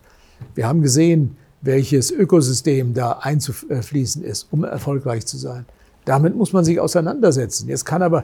[0.53, 5.65] Wir haben gesehen, welches Ökosystem da einzufließen ist, um erfolgreich zu sein.
[6.05, 7.67] Damit muss man sich auseinandersetzen.
[7.67, 8.23] Jetzt kann aber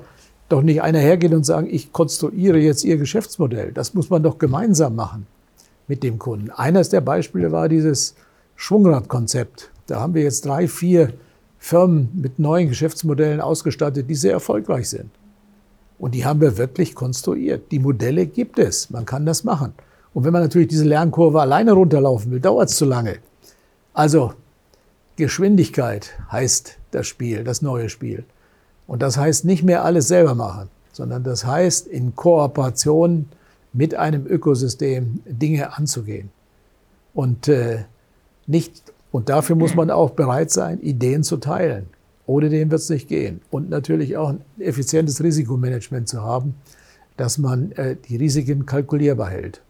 [0.49, 3.71] doch nicht einer hergehen und sagen, ich konstruiere jetzt Ihr Geschäftsmodell.
[3.71, 5.25] Das muss man doch gemeinsam machen
[5.87, 6.51] mit dem Kunden.
[6.51, 8.15] Eines der Beispiele war dieses
[8.55, 9.71] Schwungradkonzept.
[9.87, 11.13] Da haben wir jetzt drei, vier
[11.57, 15.09] Firmen mit neuen Geschäftsmodellen ausgestattet, die sehr erfolgreich sind.
[15.99, 17.71] Und die haben wir wirklich konstruiert.
[17.71, 18.89] Die Modelle gibt es.
[18.89, 19.73] Man kann das machen.
[20.13, 23.17] Und wenn man natürlich diese Lernkurve alleine runterlaufen will, dauert es zu lange.
[23.93, 24.33] Also
[25.15, 28.25] Geschwindigkeit heißt das Spiel, das neue Spiel.
[28.87, 33.27] Und das heißt nicht mehr alles selber machen, sondern das heißt in Kooperation
[33.71, 36.29] mit einem Ökosystem Dinge anzugehen.
[37.13, 37.85] Und äh,
[38.45, 38.83] nicht
[39.13, 41.87] und dafür muss man auch bereit sein, Ideen zu teilen.
[42.25, 43.41] Ohne den wird es nicht gehen.
[43.51, 46.55] Und natürlich auch ein effizientes Risikomanagement zu haben,
[47.17, 49.61] dass man äh, die Risiken kalkulierbar hält.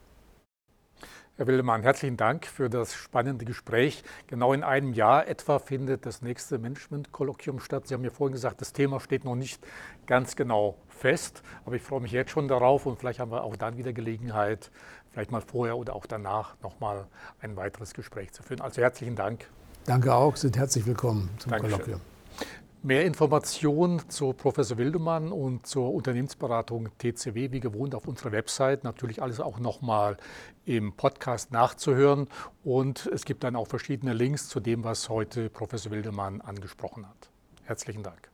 [1.36, 4.04] Herr Wildemann, herzlichen Dank für das spannende Gespräch.
[4.28, 7.88] Genau in einem Jahr etwa findet das nächste Management-Kolloquium statt.
[7.88, 9.60] Sie haben mir vorhin gesagt, das Thema steht noch nicht
[10.06, 13.56] ganz genau fest, aber ich freue mich jetzt schon darauf und vielleicht haben wir auch
[13.56, 14.70] dann wieder Gelegenheit,
[15.10, 17.08] vielleicht mal vorher oder auch danach nochmal
[17.42, 18.62] ein weiteres Gespräch zu führen.
[18.62, 19.48] Also herzlichen Dank.
[19.86, 21.80] Danke auch, sind herzlich willkommen zum Dankeschön.
[21.80, 22.13] Kolloquium.
[22.86, 28.84] Mehr Informationen zu Professor Wildemann und zur Unternehmensberatung TCW wie gewohnt auf unserer Website.
[28.84, 30.18] Natürlich alles auch nochmal
[30.66, 32.28] im Podcast nachzuhören.
[32.66, 37.30] Und es gibt dann auch verschiedene Links zu dem, was heute Professor Wildemann angesprochen hat.
[37.64, 38.33] Herzlichen Dank.